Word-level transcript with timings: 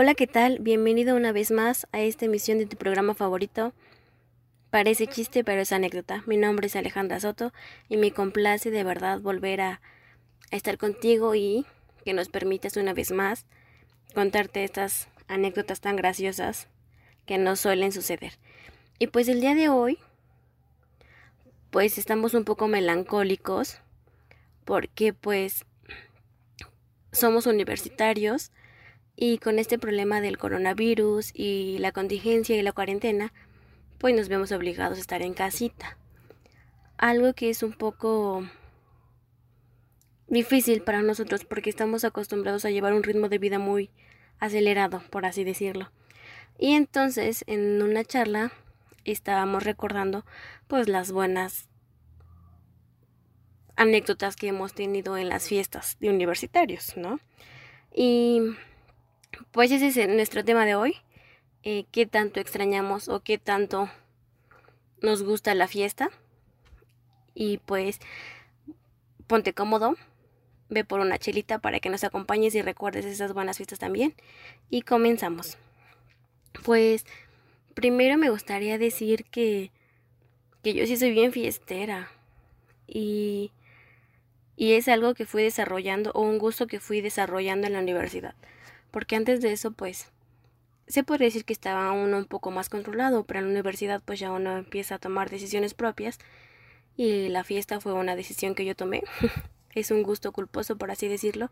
Hola, 0.00 0.14
¿qué 0.14 0.28
tal? 0.28 0.60
Bienvenido 0.60 1.16
una 1.16 1.32
vez 1.32 1.50
más 1.50 1.88
a 1.90 1.98
esta 1.98 2.26
emisión 2.26 2.58
de 2.58 2.66
tu 2.66 2.76
programa 2.76 3.14
favorito. 3.14 3.72
Parece 4.70 5.08
chiste, 5.08 5.42
pero 5.42 5.62
es 5.62 5.72
anécdota. 5.72 6.22
Mi 6.24 6.36
nombre 6.36 6.68
es 6.68 6.76
Alejandra 6.76 7.18
Soto 7.18 7.52
y 7.88 7.96
me 7.96 8.12
complace 8.12 8.70
de 8.70 8.84
verdad 8.84 9.18
volver 9.20 9.60
a, 9.60 9.80
estar 10.52 10.78
contigo 10.78 11.34
y 11.34 11.66
que 12.04 12.12
nos 12.12 12.28
permitas 12.28 12.76
una 12.76 12.94
vez 12.94 13.10
más 13.10 13.44
contarte 14.14 14.62
estas 14.62 15.08
anécdotas 15.26 15.80
tan 15.80 15.96
graciosas 15.96 16.68
que 17.26 17.36
no 17.36 17.56
suelen 17.56 17.90
suceder. 17.90 18.34
Y 19.00 19.08
pues 19.08 19.26
el 19.26 19.40
día 19.40 19.56
de 19.56 19.68
hoy, 19.68 19.98
pues 21.70 21.98
estamos 21.98 22.34
un 22.34 22.44
poco 22.44 22.68
melancólicos 22.68 23.80
porque 24.64 25.12
pues 25.12 25.64
somos 27.10 27.46
universitarios 27.46 28.52
y 29.20 29.38
con 29.38 29.58
este 29.58 29.80
problema 29.80 30.20
del 30.20 30.38
coronavirus 30.38 31.32
y 31.34 31.78
la 31.78 31.90
contingencia 31.90 32.56
y 32.56 32.62
la 32.62 32.70
cuarentena, 32.70 33.32
pues 33.98 34.14
nos 34.14 34.28
vemos 34.28 34.52
obligados 34.52 34.96
a 34.96 35.00
estar 35.00 35.22
en 35.22 35.34
casita. 35.34 35.98
Algo 36.98 37.34
que 37.34 37.50
es 37.50 37.64
un 37.64 37.72
poco 37.72 38.48
difícil 40.28 40.82
para 40.82 41.02
nosotros 41.02 41.44
porque 41.44 41.68
estamos 41.68 42.04
acostumbrados 42.04 42.64
a 42.64 42.70
llevar 42.70 42.94
un 42.94 43.02
ritmo 43.02 43.28
de 43.28 43.38
vida 43.38 43.58
muy 43.58 43.90
acelerado, 44.38 45.02
por 45.10 45.26
así 45.26 45.42
decirlo. 45.42 45.90
Y 46.56 46.74
entonces, 46.74 47.42
en 47.48 47.82
una 47.82 48.04
charla, 48.04 48.52
estábamos 49.04 49.64
recordando 49.64 50.24
pues 50.68 50.86
las 50.86 51.10
buenas 51.10 51.68
anécdotas 53.74 54.36
que 54.36 54.46
hemos 54.46 54.74
tenido 54.74 55.16
en 55.16 55.28
las 55.28 55.48
fiestas 55.48 55.96
de 55.98 56.10
universitarios, 56.10 56.96
¿no? 56.96 57.18
Y 57.92 58.54
pues 59.50 59.70
ese 59.70 59.88
es 59.88 60.08
nuestro 60.08 60.44
tema 60.44 60.64
de 60.66 60.74
hoy. 60.74 60.96
Eh, 61.62 61.86
¿Qué 61.90 62.06
tanto 62.06 62.40
extrañamos 62.40 63.08
o 63.08 63.20
qué 63.20 63.38
tanto 63.38 63.90
nos 65.00 65.22
gusta 65.22 65.54
la 65.54 65.68
fiesta? 65.68 66.10
Y 67.34 67.58
pues 67.58 68.00
ponte 69.26 69.52
cómodo, 69.52 69.96
ve 70.68 70.84
por 70.84 71.00
una 71.00 71.18
chelita 71.18 71.58
para 71.58 71.80
que 71.80 71.90
nos 71.90 72.04
acompañes 72.04 72.54
y 72.54 72.62
recuerdes 72.62 73.04
esas 73.04 73.32
buenas 73.32 73.56
fiestas 73.56 73.78
también. 73.78 74.14
Y 74.70 74.82
comenzamos. 74.82 75.58
Pues 76.64 77.04
primero 77.74 78.16
me 78.18 78.30
gustaría 78.30 78.78
decir 78.78 79.24
que, 79.24 79.70
que 80.62 80.74
yo 80.74 80.86
sí 80.86 80.96
soy 80.96 81.12
bien 81.12 81.32
fiestera. 81.32 82.10
Y 82.86 83.52
y 84.58 84.72
es 84.72 84.88
algo 84.88 85.14
que 85.14 85.24
fui 85.24 85.44
desarrollando 85.44 86.10
o 86.14 86.22
un 86.22 86.38
gusto 86.38 86.66
que 86.66 86.80
fui 86.80 87.00
desarrollando 87.00 87.68
en 87.68 87.74
la 87.74 87.78
universidad. 87.78 88.34
Porque 88.90 89.16
antes 89.16 89.40
de 89.40 89.52
eso, 89.52 89.72
pues, 89.72 90.10
se 90.86 91.04
podría 91.04 91.26
decir 91.26 91.44
que 91.44 91.52
estaba 91.52 91.92
uno 91.92 92.16
un 92.18 92.24
poco 92.24 92.50
más 92.50 92.68
controlado, 92.68 93.24
pero 93.24 93.40
en 93.40 93.46
la 93.46 93.50
universidad 93.52 94.02
pues 94.04 94.18
ya 94.18 94.30
uno 94.30 94.56
empieza 94.56 94.96
a 94.96 94.98
tomar 94.98 95.30
decisiones 95.30 95.74
propias 95.74 96.18
y 96.96 97.28
la 97.28 97.44
fiesta 97.44 97.80
fue 97.80 97.92
una 97.92 98.16
decisión 98.16 98.54
que 98.54 98.64
yo 98.64 98.74
tomé. 98.74 99.02
es 99.74 99.90
un 99.90 100.02
gusto 100.02 100.32
culposo, 100.32 100.76
por 100.76 100.90
así 100.90 101.08
decirlo. 101.08 101.50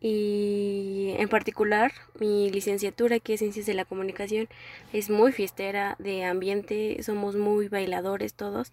Y 0.00 1.14
en 1.18 1.28
particular, 1.28 1.92
mi 2.18 2.50
licenciatura, 2.50 3.20
que 3.20 3.34
es 3.34 3.40
Ciencias 3.40 3.66
de 3.66 3.74
la 3.74 3.84
Comunicación, 3.84 4.48
es 4.92 5.08
muy 5.08 5.32
fiestera 5.32 5.96
de 5.98 6.24
ambiente, 6.24 7.02
somos 7.02 7.36
muy 7.36 7.68
bailadores 7.68 8.34
todos. 8.34 8.72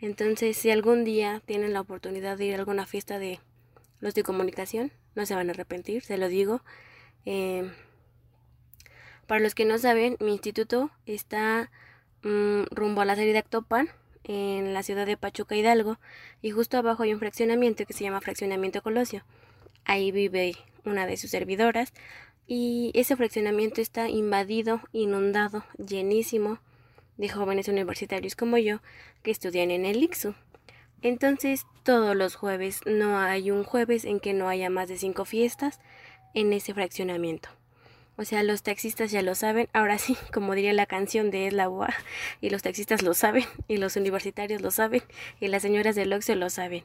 Entonces, 0.00 0.56
si 0.56 0.70
algún 0.70 1.04
día 1.04 1.42
tienen 1.44 1.72
la 1.72 1.80
oportunidad 1.80 2.38
de 2.38 2.46
ir 2.46 2.54
a 2.54 2.58
alguna 2.58 2.86
fiesta 2.86 3.18
de 3.18 3.40
los 4.00 4.14
de 4.14 4.22
comunicación, 4.22 4.92
no 5.14 5.26
se 5.26 5.34
van 5.34 5.48
a 5.48 5.52
arrepentir, 5.52 6.02
se 6.02 6.16
lo 6.16 6.28
digo. 6.28 6.62
Eh, 7.24 7.70
para 9.26 9.40
los 9.40 9.54
que 9.54 9.64
no 9.64 9.78
saben, 9.78 10.16
mi 10.20 10.32
instituto 10.32 10.90
está 11.06 11.70
mm, 12.22 12.64
rumbo 12.70 13.00
a 13.00 13.04
la 13.04 13.16
salida 13.16 13.38
Actopan, 13.38 13.88
en 14.24 14.72
la 14.72 14.82
ciudad 14.82 15.06
de 15.06 15.16
Pachuca 15.16 15.56
Hidalgo, 15.56 15.98
y 16.42 16.50
justo 16.50 16.76
abajo 16.78 17.02
hay 17.02 17.12
un 17.12 17.18
fraccionamiento 17.18 17.86
que 17.86 17.92
se 17.92 18.04
llama 18.04 18.20
Fraccionamiento 18.20 18.82
Colosio. 18.82 19.24
Ahí 19.84 20.12
vive 20.12 20.54
una 20.84 21.06
de 21.06 21.16
sus 21.16 21.30
servidoras, 21.30 21.92
y 22.46 22.90
ese 22.94 23.16
fraccionamiento 23.16 23.80
está 23.80 24.08
invadido, 24.08 24.80
inundado, 24.92 25.64
llenísimo 25.78 26.58
de 27.16 27.28
jóvenes 27.28 27.68
universitarios 27.68 28.36
como 28.36 28.58
yo 28.58 28.80
que 29.22 29.30
estudian 29.30 29.70
en 29.70 29.86
el 29.86 30.02
IXU. 30.02 30.34
Entonces, 31.02 31.66
todos 31.82 32.14
los 32.14 32.36
jueves, 32.36 32.80
no 32.86 33.18
hay 33.18 33.50
un 33.50 33.64
jueves 33.64 34.04
en 34.04 34.20
que 34.20 34.34
no 34.34 34.48
haya 34.48 34.70
más 34.70 34.88
de 34.88 34.98
cinco 34.98 35.24
fiestas 35.24 35.80
en 36.34 36.52
ese 36.52 36.74
fraccionamiento. 36.74 37.48
O 38.16 38.24
sea, 38.24 38.42
los 38.42 38.62
taxistas 38.62 39.10
ya 39.10 39.22
lo 39.22 39.34
saben, 39.34 39.68
ahora 39.72 39.98
sí, 39.98 40.16
como 40.32 40.54
diría 40.54 40.72
la 40.72 40.86
canción 40.86 41.30
de 41.30 41.46
Es 41.46 41.52
la 41.52 41.68
UA, 41.68 41.94
y 42.40 42.50
los 42.50 42.62
taxistas 42.62 43.02
lo 43.02 43.14
saben, 43.14 43.44
y 43.68 43.78
los 43.78 43.96
universitarios 43.96 44.60
lo 44.60 44.70
saben, 44.70 45.02
y 45.40 45.48
las 45.48 45.62
señoras 45.62 45.94
del 45.94 46.12
Oxxo 46.12 46.34
lo 46.34 46.50
saben. 46.50 46.84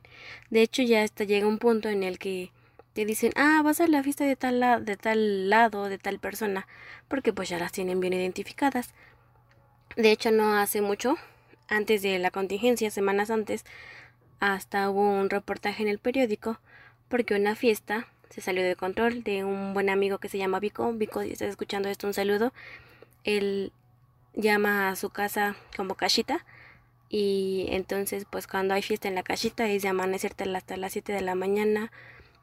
De 0.50 0.62
hecho, 0.62 0.82
ya 0.84 1.04
hasta 1.04 1.26
llega 1.26 1.48
un 1.48 1.60
punto 1.60 1.90
en 1.90 2.04
el 2.04 2.18
que 2.18 2.52
te 2.94 3.06
dicen, 3.06 3.32
ah, 3.36 3.62
vas 3.64 3.82
a 3.82 3.88
la 3.88 4.02
fiesta 4.04 4.26
de 4.26 4.36
tal, 4.36 4.86
de 4.86 4.98
tal 4.98 5.50
lado, 5.50 5.90
de 5.90 5.98
tal 5.98 6.20
persona, 6.20 6.68
porque 7.08 7.34
pues 7.34 7.50
ya 7.50 7.60
las 7.60 7.72
tienen 7.72 8.00
bien 8.00 8.14
identificadas. 8.14 8.94
De 9.96 10.12
hecho, 10.12 10.32
no 10.32 10.58
hace 10.58 10.82
mucho, 10.82 11.18
antes 11.68 12.02
de 12.02 12.18
la 12.20 12.32
contingencia, 12.32 12.90
semanas 12.90 13.30
antes, 13.30 13.66
hasta 14.40 14.90
hubo 14.90 15.02
un 15.02 15.30
reportaje 15.30 15.84
en 15.84 15.90
el 15.90 16.00
periódico 16.00 16.60
porque 17.10 17.36
una 17.36 17.56
fiesta 17.56 18.08
se 18.30 18.42
salió 18.42 18.64
de 18.64 18.76
control 18.76 19.24
de 19.24 19.44
un 19.44 19.74
buen 19.74 19.90
amigo 19.90 20.18
que 20.18 20.30
se 20.30 20.38
llama 20.38 20.60
Vico. 20.60 20.92
Vico, 20.94 21.22
si 21.22 21.32
estás 21.32 21.50
escuchando 21.50 21.90
esto, 21.90 22.08
un 22.08 22.14
saludo. 22.14 22.54
Él 23.24 23.72
llama 24.34 24.90
a 24.90 24.96
su 24.96 25.10
casa 25.10 25.56
como 25.76 25.96
cachita 25.96 26.46
y 27.10 27.68
entonces 27.70 28.26
pues 28.30 28.48
cuando 28.48 28.74
hay 28.74 28.82
fiesta 28.82 29.08
en 29.08 29.16
la 29.16 29.24
cachita 29.24 29.68
es 29.68 29.82
de 29.82 29.90
amanecer 29.90 30.34
hasta 30.56 30.78
las 30.78 30.94
7 30.94 31.14
de 31.14 31.22
la 31.22 31.36
mañana, 31.36 31.92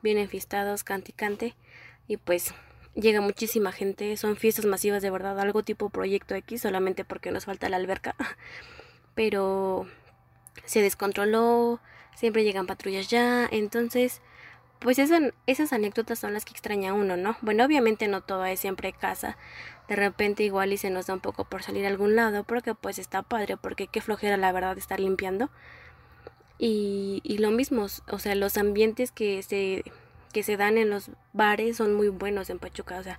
vienen 0.03 0.29
fiestados, 0.29 0.85
canticante 0.85 1.55
y 2.09 2.17
pues 2.17 2.55
llega 2.95 3.21
muchísima 3.21 3.73
gente, 3.73 4.17
son 4.17 4.37
fiestas 4.37 4.67
masivas 4.67 5.03
de 5.03 5.11
verdad, 5.11 5.39
algo 5.39 5.63
tipo 5.63 5.91
Proyecto 5.91 6.35
X, 6.35 6.63
solamente 6.63 7.05
porque 7.05 7.31
nos 7.31 7.45
falta 7.45 7.69
la 7.69 7.77
alberca, 7.77 8.15
pero 9.15 9.87
se 10.65 10.81
descontroló, 10.81 11.81
siempre 12.15 12.45
llegan 12.45 12.67
patrullas 12.67 13.09
ya, 13.09 13.47
entonces, 13.51 14.21
pues 14.85 14.99
esas 14.99 15.73
anécdotas 15.73 16.19
son 16.19 16.35
las 16.35 16.45
que 16.45 16.51
extraña 16.51 16.93
uno, 16.93 17.17
¿no? 17.17 17.39
Bueno, 17.41 17.65
obviamente 17.65 18.07
no 18.07 18.21
todo 18.21 18.45
es 18.45 18.61
siempre 18.61 18.93
casa, 18.93 19.39
de 19.89 19.97
repente 19.97 20.43
igual 20.43 20.75
y 20.75 20.77
se 20.77 20.91
nos 20.91 21.07
da 21.07 21.15
un 21.15 21.21
poco 21.21 21.45
por 21.45 21.63
salir 21.63 21.87
a 21.87 21.89
algún 21.89 22.17
lado, 22.17 22.45
porque 22.45 22.75
pues 22.75 22.99
está 22.99 23.23
padre, 23.23 23.57
porque 23.57 23.87
qué 23.87 24.03
flojera 24.03 24.37
la 24.37 24.53
verdad 24.53 24.77
estar 24.77 25.01
limpiando. 25.01 25.49
Y, 26.59 27.23
lo 27.39 27.51
mismo, 27.51 27.87
o 28.11 28.19
sea, 28.19 28.35
los 28.35 28.59
ambientes 28.59 29.11
que 29.11 29.43
se 29.43 29.85
que 30.35 30.43
se 30.43 30.59
dan 30.59 30.77
en 30.77 30.91
los 30.91 31.11
bares 31.33 31.79
son 31.79 31.95
muy 31.95 32.09
buenos 32.09 32.51
en 32.51 32.59
Pachuca. 32.59 32.99
O 32.99 33.03
sea, 33.03 33.19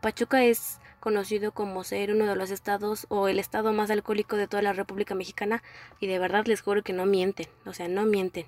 Pachuca 0.00 0.42
es 0.42 0.80
conocido 0.98 1.52
como 1.52 1.84
ser 1.84 2.10
uno 2.10 2.26
de 2.26 2.34
los 2.34 2.50
estados 2.50 3.06
o 3.08 3.28
el 3.28 3.38
estado 3.38 3.72
más 3.72 3.90
alcohólico 3.90 4.36
de 4.36 4.48
toda 4.48 4.62
la 4.64 4.72
República 4.72 5.14
Mexicana 5.14 5.62
y 6.00 6.08
de 6.08 6.18
verdad 6.18 6.46
les 6.46 6.60
juro 6.60 6.82
que 6.82 6.92
no 6.92 7.06
mienten, 7.06 7.46
o 7.66 7.72
sea, 7.72 7.86
no 7.86 8.04
mienten. 8.04 8.46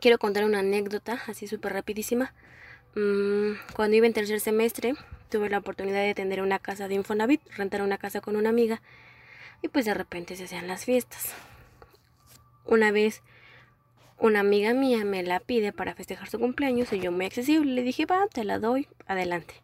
Quiero 0.00 0.18
contar 0.18 0.44
una 0.44 0.60
anécdota 0.60 1.22
así 1.26 1.46
súper 1.46 1.72
rapidísima. 1.72 2.32
Mm, 2.94 3.52
cuando 3.74 3.96
iba 3.96 4.06
en 4.06 4.12
tercer 4.12 4.40
semestre 4.40 4.94
tuve 5.28 5.50
la 5.50 5.58
oportunidad 5.58 6.02
de 6.02 6.14
tener 6.14 6.42
una 6.42 6.58
casa 6.58 6.86
de 6.86 6.94
Infonavit, 6.94 7.40
rentar 7.56 7.82
una 7.82 7.98
casa 7.98 8.20
con 8.20 8.36
una 8.36 8.50
amiga 8.50 8.82
y 9.62 9.68
pues 9.68 9.84
de 9.84 9.94
repente 9.94 10.36
se 10.36 10.44
hacían 10.44 10.68
las 10.68 10.84
fiestas. 10.84 11.34
Una 12.66 12.92
vez 12.92 13.22
una 14.18 14.40
amiga 14.40 14.74
mía 14.74 15.04
me 15.04 15.22
la 15.22 15.40
pide 15.40 15.72
para 15.72 15.94
festejar 15.94 16.28
su 16.28 16.38
cumpleaños 16.38 16.92
y 16.92 17.00
yo 17.00 17.10
muy 17.10 17.26
accesible 17.26 17.72
le 17.72 17.82
dije, 17.82 18.06
va, 18.06 18.26
te 18.32 18.44
la 18.44 18.58
doy, 18.58 18.88
adelante. 19.06 19.54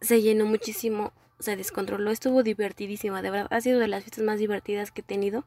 Se 0.00 0.22
llenó 0.22 0.46
muchísimo, 0.46 1.12
se 1.38 1.56
descontroló, 1.56 2.10
estuvo 2.10 2.42
divertidísima, 2.42 3.22
de 3.22 3.30
verdad, 3.30 3.48
ha 3.50 3.60
sido 3.60 3.78
de 3.78 3.88
las 3.88 4.04
fiestas 4.04 4.24
más 4.24 4.38
divertidas 4.38 4.90
que 4.90 5.02
he 5.02 5.04
tenido. 5.04 5.44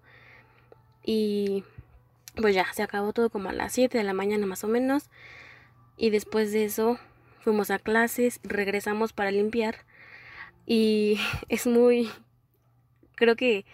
Y 1.03 1.63
pues 2.35 2.55
ya, 2.55 2.65
se 2.73 2.83
acabó 2.83 3.13
todo 3.13 3.29
como 3.29 3.49
a 3.49 3.53
las 3.53 3.73
7 3.73 3.97
de 3.97 4.03
la 4.03 4.13
mañana 4.13 4.45
más 4.45 4.63
o 4.63 4.67
menos. 4.67 5.09
Y 5.97 6.09
después 6.11 6.51
de 6.51 6.65
eso 6.65 6.99
fuimos 7.39 7.71
a 7.71 7.79
clases, 7.79 8.39
regresamos 8.43 9.13
para 9.13 9.31
limpiar. 9.31 9.85
Y 10.65 11.19
es 11.49 11.67
muy, 11.67 12.09
creo 13.15 13.35
que 13.35 13.65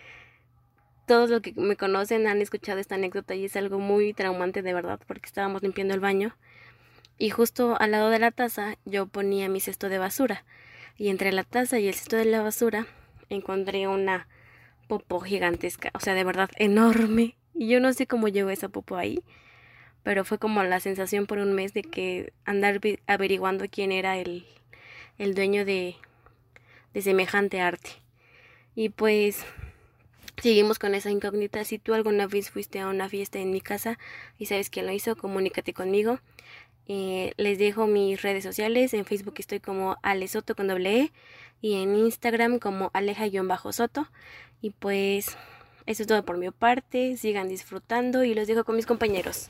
todos 1.06 1.30
los 1.30 1.42
que 1.42 1.54
me 1.56 1.76
conocen 1.76 2.28
han 2.28 2.42
escuchado 2.42 2.80
esta 2.80 2.96
anécdota 2.96 3.36
y 3.36 3.46
es 3.46 3.56
algo 3.56 3.80
muy 3.80 4.14
traumante 4.14 4.62
de 4.62 4.74
verdad 4.74 5.00
porque 5.08 5.28
estábamos 5.28 5.62
limpiando 5.62 5.94
el 5.94 6.00
baño 6.00 6.36
y 7.18 7.30
justo 7.30 7.80
al 7.80 7.92
lado 7.92 8.10
de 8.10 8.20
la 8.20 8.32
taza 8.32 8.78
yo 8.86 9.06
ponía 9.06 9.48
mi 9.48 9.60
cesto 9.60 9.88
de 9.88 10.00
basura 10.00 10.46
y 10.98 11.10
entre 11.10 11.32
la 11.32 11.44
taza 11.44 11.80
y 11.80 11.88
el 11.88 11.94
cesto 11.94 12.16
de 12.16 12.26
la 12.26 12.42
basura 12.42 12.88
encontré 13.30 13.88
una 13.88 14.28
popó 14.88 15.20
gigantesca, 15.20 15.92
o 15.94 16.00
sea, 16.00 16.14
de 16.14 16.24
verdad 16.24 16.50
enorme 16.58 17.36
y 17.56 17.68
yo 17.68 17.80
no 17.80 17.94
sé 17.94 18.08
cómo 18.08 18.28
llegó 18.28 18.50
esa 18.50 18.70
popó 18.70 18.98
ahí, 18.98 19.24
pero 20.04 20.24
fue 20.26 20.38
como 20.38 20.64
la 20.64 20.80
sensación 20.80 21.26
por 21.26 21.40
un 21.40 21.54
mes 21.54 21.74
de 21.74 21.82
que 21.82 22.34
andar 22.46 22.80
averiguando 23.08 23.66
quién 23.70 23.92
era 23.92 24.18
el 24.18 24.46
el 25.18 25.34
dueño 25.34 25.66
de, 25.66 25.96
de 26.94 27.02
semejante 27.02 27.62
arte. 27.62 27.92
Y 28.76 28.90
pues 28.90 29.46
seguimos 30.42 30.80
con 30.80 30.96
esa 30.96 31.12
incógnita. 31.12 31.64
Si 31.64 31.80
tú 31.80 31.94
alguna 31.94 32.28
vez 32.28 32.50
fuiste 32.50 32.80
a 32.80 32.88
una 32.88 33.10
fiesta 33.10 33.40
en 33.40 33.52
mi 33.52 33.62
casa 33.62 33.98
y 34.38 34.48
sabes 34.48 34.70
quién 34.70 34.86
lo 34.86 34.92
hizo, 34.92 35.16
comunícate 35.16 35.74
conmigo. 35.74 36.20
Eh, 36.88 37.34
les 37.38 37.58
dejo 37.58 37.88
mis 37.88 38.22
redes 38.22 38.44
sociales. 38.44 38.94
En 38.94 39.06
Facebook 39.06 39.36
estoy 39.38 39.60
como 39.60 39.98
Alesoto 40.04 40.56
con 40.56 40.68
doble 40.68 41.00
E 41.00 41.12
y 41.62 41.82
en 41.82 41.96
Instagram 41.96 42.60
como 42.60 42.92
Aleja-Soto. 42.94 44.08
Y 44.62 44.72
pues 44.72 45.38
eso 45.86 46.04
es 46.04 46.08
todo 46.08 46.26
por 46.26 46.38
mi 46.38 46.50
parte. 46.52 47.18
Sigan 47.18 47.50
disfrutando 47.50 48.24
y 48.24 48.34
los 48.34 48.48
dejo 48.48 48.64
con 48.64 48.76
mis 48.76 48.86
compañeros. 48.86 49.50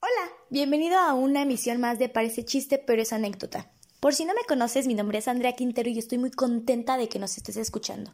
Hola, 0.00 0.32
bienvenido 0.50 0.98
a 0.98 1.14
una 1.14 1.42
emisión 1.42 1.80
más 1.80 1.98
de 1.98 2.08
Parece 2.08 2.44
chiste, 2.44 2.78
pero 2.78 3.02
es 3.02 3.12
anécdota. 3.12 3.70
Por 4.00 4.14
si 4.14 4.24
no 4.24 4.34
me 4.34 4.44
conoces, 4.48 4.88
mi 4.88 4.94
nombre 4.94 5.18
es 5.18 5.28
Andrea 5.28 5.54
Quintero 5.54 5.88
y 5.88 5.98
estoy 5.98 6.18
muy 6.18 6.32
contenta 6.32 6.96
de 6.96 7.08
que 7.08 7.20
nos 7.20 7.36
estés 7.36 7.56
escuchando. 7.56 8.12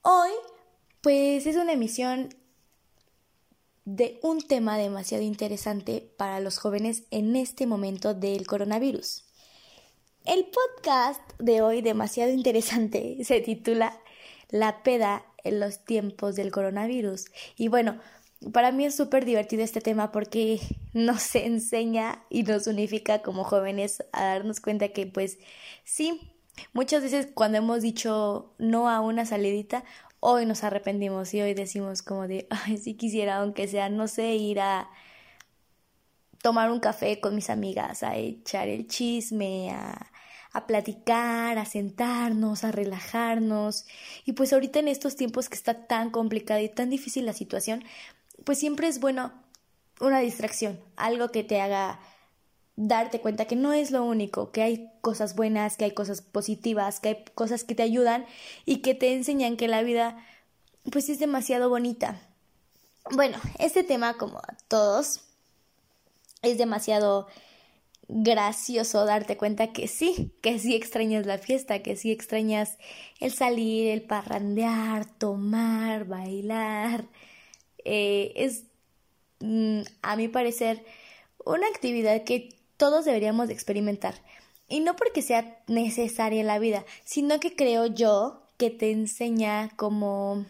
Hoy, 0.00 0.30
pues 1.02 1.46
es 1.46 1.56
una 1.56 1.72
emisión 1.72 2.30
de 3.84 4.18
un 4.22 4.40
tema 4.40 4.78
demasiado 4.78 5.22
interesante 5.22 6.10
para 6.16 6.40
los 6.40 6.56
jóvenes 6.56 7.02
en 7.10 7.36
este 7.36 7.66
momento 7.66 8.14
del 8.14 8.46
coronavirus. 8.46 9.23
El 10.24 10.46
podcast 10.46 11.20
de 11.38 11.60
hoy, 11.60 11.82
demasiado 11.82 12.32
interesante, 12.32 13.18
se 13.24 13.42
titula 13.42 14.00
La 14.48 14.82
peda 14.82 15.22
en 15.44 15.60
los 15.60 15.84
tiempos 15.84 16.34
del 16.34 16.50
coronavirus. 16.50 17.26
Y 17.58 17.68
bueno, 17.68 18.00
para 18.54 18.72
mí 18.72 18.86
es 18.86 18.96
súper 18.96 19.26
divertido 19.26 19.62
este 19.62 19.82
tema 19.82 20.12
porque 20.12 20.60
nos 20.94 21.34
enseña 21.34 22.24
y 22.30 22.42
nos 22.44 22.66
unifica 22.66 23.20
como 23.20 23.44
jóvenes 23.44 24.02
a 24.12 24.24
darnos 24.24 24.60
cuenta 24.60 24.88
que 24.88 25.06
pues 25.06 25.38
sí, 25.84 26.32
muchas 26.72 27.02
veces 27.02 27.28
cuando 27.34 27.58
hemos 27.58 27.82
dicho 27.82 28.54
no 28.56 28.88
a 28.88 29.00
una 29.00 29.26
salidita, 29.26 29.84
hoy 30.20 30.46
nos 30.46 30.64
arrepentimos 30.64 31.34
y 31.34 31.42
hoy 31.42 31.52
decimos 31.52 32.02
como 32.02 32.26
de, 32.26 32.46
ay, 32.64 32.78
sí 32.78 32.94
quisiera, 32.94 33.36
aunque 33.36 33.68
sea, 33.68 33.90
no 33.90 34.08
sé, 34.08 34.36
ir 34.36 34.60
a 34.60 34.88
tomar 36.40 36.70
un 36.70 36.80
café 36.80 37.20
con 37.20 37.34
mis 37.34 37.50
amigas, 37.50 38.02
a 38.02 38.16
echar 38.16 38.68
el 38.68 38.86
chisme, 38.86 39.70
a, 39.70 40.10
a 40.54 40.66
platicar, 40.66 41.58
a 41.58 41.66
sentarnos, 41.66 42.64
a 42.64 42.72
relajarnos. 42.72 43.84
Y 44.24 44.32
pues 44.32 44.52
ahorita 44.52 44.78
en 44.78 44.88
estos 44.88 45.16
tiempos 45.16 45.48
que 45.48 45.56
está 45.56 45.86
tan 45.86 46.10
complicada 46.10 46.62
y 46.62 46.68
tan 46.68 46.88
difícil 46.88 47.26
la 47.26 47.32
situación, 47.34 47.84
pues 48.44 48.58
siempre 48.58 48.88
es 48.88 49.00
bueno 49.00 49.32
una 50.00 50.20
distracción, 50.20 50.80
algo 50.96 51.28
que 51.30 51.44
te 51.44 51.60
haga 51.60 52.00
darte 52.76 53.20
cuenta 53.20 53.44
que 53.44 53.56
no 53.56 53.72
es 53.72 53.90
lo 53.90 54.04
único, 54.04 54.50
que 54.50 54.62
hay 54.62 54.90
cosas 55.00 55.36
buenas, 55.36 55.76
que 55.76 55.84
hay 55.84 55.92
cosas 55.92 56.22
positivas, 56.22 57.00
que 57.00 57.08
hay 57.08 57.24
cosas 57.34 57.64
que 57.64 57.74
te 57.74 57.82
ayudan 57.82 58.24
y 58.64 58.76
que 58.78 58.94
te 58.94 59.12
enseñan 59.12 59.56
que 59.56 59.68
la 59.68 59.82
vida 59.82 60.24
pues 60.90 61.08
es 61.08 61.18
demasiado 61.18 61.68
bonita. 61.68 62.20
Bueno, 63.10 63.38
este 63.58 63.84
tema 63.84 64.14
como 64.14 64.38
a 64.38 64.56
todos 64.68 65.20
es 66.42 66.58
demasiado 66.58 67.26
gracioso 68.08 69.04
darte 69.04 69.36
cuenta 69.36 69.72
que 69.72 69.88
sí, 69.88 70.32
que 70.42 70.58
sí 70.58 70.74
extrañas 70.74 71.26
la 71.26 71.38
fiesta, 71.38 71.82
que 71.82 71.96
sí 71.96 72.12
extrañas 72.12 72.78
el 73.20 73.32
salir, 73.32 73.90
el 73.90 74.02
parrandear, 74.02 75.06
tomar, 75.06 76.06
bailar. 76.06 77.06
Eh, 77.84 78.32
es, 78.36 78.64
mm, 79.40 79.82
a 80.02 80.16
mi 80.16 80.28
parecer, 80.28 80.84
una 81.44 81.66
actividad 81.68 82.24
que 82.24 82.50
todos 82.76 83.04
deberíamos 83.04 83.50
experimentar. 83.50 84.14
Y 84.68 84.80
no 84.80 84.96
porque 84.96 85.22
sea 85.22 85.62
necesaria 85.68 86.40
en 86.40 86.46
la 86.46 86.58
vida, 86.58 86.84
sino 87.04 87.40
que 87.40 87.54
creo 87.54 87.86
yo 87.86 88.42
que 88.56 88.70
te 88.70 88.90
enseña 88.90 89.70
como 89.76 90.46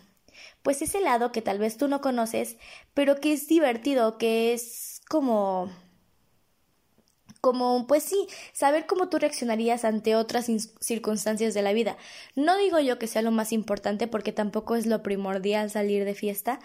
pues 0.63 0.83
ese 0.83 1.01
lado 1.01 1.33
que 1.33 1.43
tal 1.43 1.59
vez 1.59 1.77
tú 1.77 1.89
no 1.89 2.01
conoces, 2.01 2.57
pero 2.95 3.21
que 3.21 3.33
es 3.33 3.49
divertido, 3.49 4.19
que 4.19 4.55
es 4.55 5.03
como 5.09 5.71
como, 7.45 7.87
pues 7.87 8.05
sí, 8.05 8.27
saber 8.55 8.87
cómo 8.87 9.11
tú 9.11 9.19
reaccionarías 9.19 9.85
ante 9.85 10.17
otras 10.17 10.47
circunstancias 10.81 11.53
de 11.53 11.61
la 11.61 11.75
vida. 11.75 11.99
No 12.35 12.57
digo 12.57 12.81
yo 12.81 12.99
que 12.99 13.07
sea 13.07 13.21
lo 13.21 13.33
más 13.33 13.53
importante 13.53 14.07
porque 14.07 14.33
tampoco 14.33 14.77
es 14.77 14.87
lo 14.87 15.03
primordial 15.03 15.71
salir 15.71 16.07
de 16.07 16.15
fiesta, 16.15 16.59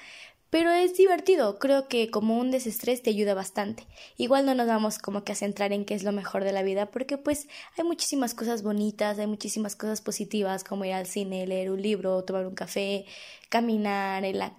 pero 0.49 0.71
es 0.71 0.95
divertido, 0.95 1.59
creo 1.59 1.89
que 1.89 2.09
como 2.09 2.37
un 2.39 2.49
desestrés 2.49 3.03
te 3.03 3.09
ayuda 3.09 3.33
bastante. 3.33 3.87
Igual 4.15 4.45
no 4.45 4.55
nos 4.55 4.67
vamos 4.67 4.99
como 4.99 5.25
que 5.25 5.33
a 5.33 5.35
centrar 5.35 5.73
en 5.73 5.83
qué 5.83 5.95
es 5.95 6.03
lo 6.03 6.13
mejor 6.13 6.45
de 6.45 6.53
la 6.53 6.63
vida, 6.63 6.85
porque 6.91 7.17
pues 7.17 7.49
hay 7.77 7.83
muchísimas 7.83 8.33
cosas 8.33 8.63
bonitas, 8.63 9.19
hay 9.19 9.27
muchísimas 9.27 9.75
cosas 9.75 9.99
positivas, 9.99 10.63
como 10.63 10.85
ir 10.85 10.93
al 10.93 11.07
cine, 11.07 11.45
leer 11.45 11.71
un 11.71 11.81
libro, 11.81 12.23
tomar 12.23 12.47
un 12.47 12.55
café, 12.55 13.05
caminar 13.49 14.23
en 14.23 14.39
la 14.39 14.53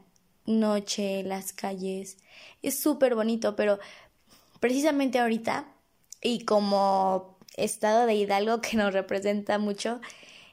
noche, 0.44 1.20
en 1.20 1.30
las 1.30 1.54
calles. 1.54 2.18
Es 2.60 2.78
súper 2.78 3.14
bonito, 3.14 3.56
pero 3.56 3.78
precisamente 4.60 5.18
ahorita, 5.18 5.79
y 6.22 6.44
como 6.44 7.38
estado 7.56 8.06
de 8.06 8.14
Hidalgo 8.14 8.60
que 8.60 8.76
nos 8.76 8.92
representa 8.92 9.58
mucho, 9.58 10.00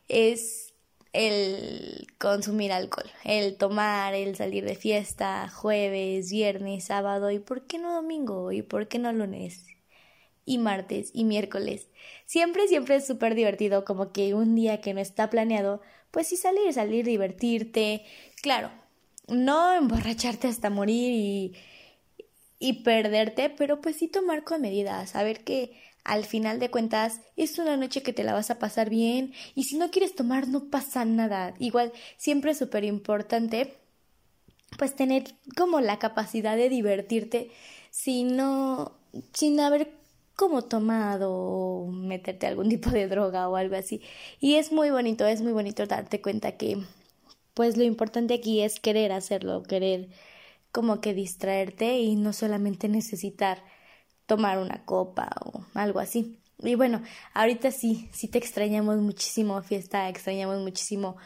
es 0.07 0.73
el 1.13 2.07
consumir 2.19 2.71
alcohol, 2.71 3.09
el 3.23 3.57
tomar, 3.57 4.13
el 4.13 4.35
salir 4.35 4.65
de 4.65 4.75
fiesta, 4.75 5.49
jueves, 5.49 6.31
viernes, 6.31 6.85
sábado 6.85 7.31
y 7.31 7.39
por 7.39 7.65
qué 7.65 7.79
no 7.79 7.93
domingo 7.93 8.51
y 8.51 8.61
por 8.61 8.87
qué 8.87 8.99
no 8.99 9.11
lunes 9.11 9.65
y 10.45 10.59
martes 10.59 11.11
y 11.13 11.23
miércoles. 11.23 11.89
Siempre, 12.25 12.67
siempre 12.67 12.95
es 12.97 13.07
súper 13.07 13.35
divertido 13.35 13.83
como 13.83 14.11
que 14.11 14.33
un 14.33 14.55
día 14.55 14.79
que 14.81 14.93
no 14.93 15.01
está 15.01 15.29
planeado, 15.29 15.81
pues 16.11 16.27
sí 16.27 16.37
salir, 16.37 16.73
salir, 16.73 17.05
divertirte. 17.05 18.05
Claro, 18.41 18.71
no 19.27 19.73
emborracharte 19.73 20.47
hasta 20.47 20.69
morir 20.69 21.13
y, 21.13 21.53
y 22.59 22.83
perderte, 22.83 23.49
pero 23.49 23.81
pues 23.81 23.97
sí 23.97 24.07
tomar 24.07 24.43
con 24.43 24.61
medidas, 24.61 25.11
saber 25.11 25.43
que 25.43 25.79
al 26.03 26.25
final 26.25 26.59
de 26.59 26.71
cuentas 26.71 27.19
es 27.35 27.59
una 27.59 27.75
noche 27.77 28.01
que 28.01 28.13
te 28.13 28.23
la 28.23 28.33
vas 28.33 28.49
a 28.49 28.59
pasar 28.59 28.89
bien 28.89 29.33
y 29.55 29.65
si 29.65 29.77
no 29.77 29.91
quieres 29.91 30.15
tomar 30.15 30.47
no 30.47 30.69
pasa 30.69 31.05
nada. 31.05 31.53
Igual 31.59 31.91
siempre 32.17 32.51
es 32.51 32.57
súper 32.57 32.85
importante 32.85 33.77
pues 34.77 34.95
tener 34.95 35.25
como 35.55 35.81
la 35.81 35.99
capacidad 35.99 36.55
de 36.57 36.69
divertirte 36.69 37.51
sin 37.91 38.37
no 38.37 38.97
sin 39.33 39.59
haber 39.59 39.91
como 40.35 40.63
tomado 40.63 41.33
o 41.33 41.87
meterte 41.91 42.47
algún 42.47 42.69
tipo 42.69 42.89
de 42.91 43.07
droga 43.07 43.49
o 43.49 43.55
algo 43.55 43.75
así. 43.75 44.01
Y 44.39 44.55
es 44.55 44.71
muy 44.71 44.91
bonito, 44.91 45.25
es 45.25 45.41
muy 45.41 45.51
bonito 45.51 45.85
darte 45.87 46.21
cuenta 46.21 46.53
que 46.53 46.77
pues 47.53 47.75
lo 47.75 47.83
importante 47.83 48.35
aquí 48.35 48.61
es 48.61 48.79
querer 48.79 49.11
hacerlo, 49.11 49.63
querer 49.63 50.09
como 50.77 51.01
que 51.01 51.15
distraerte 51.15 51.97
y 51.97 52.15
no 52.15 52.33
solamente 52.33 52.87
necesitar 52.87 53.63
tomar 54.27 54.59
una 54.59 54.85
copa 54.85 55.27
o 55.43 55.65
algo 55.73 55.99
así. 55.99 56.37
Y 56.59 56.75
bueno, 56.75 57.01
ahorita 57.33 57.71
sí, 57.71 58.07
sí 58.13 58.27
te 58.27 58.37
extrañamos 58.37 58.97
muchísimo 58.97 59.59
fiesta, 59.63 60.07
extrañamos 60.07 60.61
muchísimo 60.61 61.17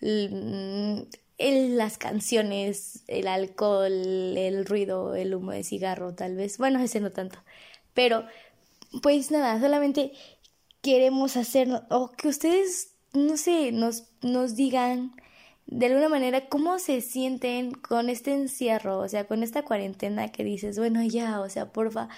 mm, 0.00 1.00
las 1.40 1.98
canciones, 1.98 3.02
el 3.08 3.26
alcohol, 3.26 3.90
el 3.90 4.64
ruido, 4.64 5.16
el 5.16 5.34
humo 5.34 5.50
de 5.50 5.64
cigarro, 5.64 6.14
tal 6.14 6.36
vez. 6.36 6.58
Bueno, 6.58 6.78
ese 6.78 7.00
no 7.00 7.10
tanto. 7.10 7.40
Pero, 7.94 8.24
pues 9.02 9.32
nada, 9.32 9.58
solamente 9.58 10.12
queremos 10.82 11.36
hacer, 11.36 11.68
o 11.90 12.12
que 12.12 12.28
ustedes, 12.28 12.94
no 13.12 13.36
sé, 13.36 13.72
nos, 13.72 14.04
nos 14.22 14.54
digan 14.54 15.16
de 15.70 15.86
alguna 15.86 16.08
manera 16.08 16.48
cómo 16.48 16.80
se 16.80 17.00
sienten 17.00 17.70
con 17.72 18.10
este 18.10 18.32
encierro, 18.32 18.98
o 18.98 19.08
sea, 19.08 19.26
con 19.26 19.44
esta 19.44 19.62
cuarentena 19.62 20.32
que 20.32 20.42
dices, 20.42 20.78
bueno, 20.78 21.02
ya, 21.04 21.40
o 21.40 21.48
sea, 21.48 21.72
porfa, 21.72 22.08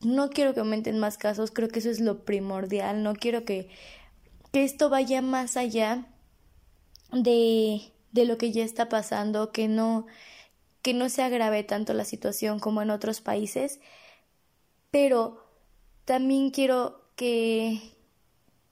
no 0.00 0.30
quiero 0.30 0.54
que 0.54 0.60
aumenten 0.60 1.00
más 1.00 1.18
casos, 1.18 1.50
creo 1.50 1.68
que 1.68 1.80
eso 1.80 1.90
es 1.90 2.00
lo 2.00 2.24
primordial, 2.24 3.02
no 3.02 3.14
quiero 3.14 3.44
que, 3.44 3.68
que 4.52 4.62
esto 4.62 4.88
vaya 4.88 5.20
más 5.20 5.56
allá 5.56 6.06
de, 7.12 7.82
de 8.12 8.24
lo 8.24 8.38
que 8.38 8.52
ya 8.52 8.64
está 8.64 8.88
pasando, 8.88 9.50
que 9.50 9.66
no, 9.66 10.06
que 10.80 10.94
no 10.94 11.08
se 11.08 11.22
agrave 11.22 11.64
tanto 11.64 11.94
la 11.94 12.04
situación 12.04 12.60
como 12.60 12.82
en 12.82 12.90
otros 12.90 13.20
países, 13.20 13.80
pero 14.92 15.44
también 16.04 16.50
quiero 16.50 17.02
que, 17.16 17.80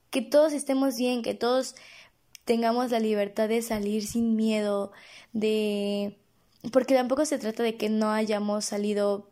que 0.09 0.21
todos 0.21 0.53
estemos 0.53 0.95
bien, 0.95 1.21
que 1.21 1.33
todos 1.33 1.75
tengamos 2.51 2.91
la 2.91 2.99
libertad 2.99 3.47
de 3.47 3.61
salir 3.61 4.05
sin 4.05 4.35
miedo, 4.35 4.91
de 5.31 6.17
porque 6.73 6.93
tampoco 6.93 7.23
se 7.23 7.39
trata 7.39 7.63
de 7.63 7.77
que 7.77 7.87
no 7.87 8.11
hayamos 8.11 8.65
salido 8.65 9.29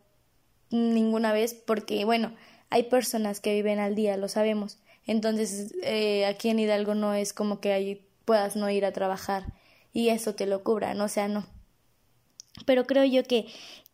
ninguna 0.70 1.30
vez 1.34 1.52
porque, 1.52 2.06
bueno, 2.06 2.34
hay 2.70 2.84
personas 2.84 3.40
que 3.40 3.52
viven 3.52 3.78
al 3.78 3.94
día, 3.94 4.16
lo 4.16 4.28
sabemos. 4.28 4.78
Entonces, 5.06 5.74
eh, 5.82 6.24
aquí 6.24 6.48
en 6.48 6.60
Hidalgo 6.60 6.94
no 6.94 7.12
es 7.12 7.34
como 7.34 7.60
que 7.60 7.74
ahí 7.74 8.06
puedas 8.24 8.56
no 8.56 8.70
ir 8.70 8.86
a 8.86 8.92
trabajar 8.94 9.52
y 9.92 10.08
eso 10.08 10.34
te 10.34 10.46
lo 10.46 10.64
cubra, 10.64 10.94
¿no? 10.94 11.04
O 11.04 11.08
sea, 11.08 11.28
no. 11.28 11.46
Pero 12.64 12.86
creo 12.86 13.04
yo 13.04 13.24
que, 13.24 13.48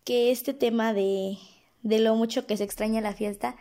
que 0.04 0.30
este 0.30 0.54
tema 0.54 0.92
de, 0.92 1.36
de 1.82 1.98
lo 1.98 2.14
mucho 2.14 2.46
que 2.46 2.56
se 2.56 2.62
extraña 2.62 3.00
la 3.00 3.12
fiesta, 3.12 3.56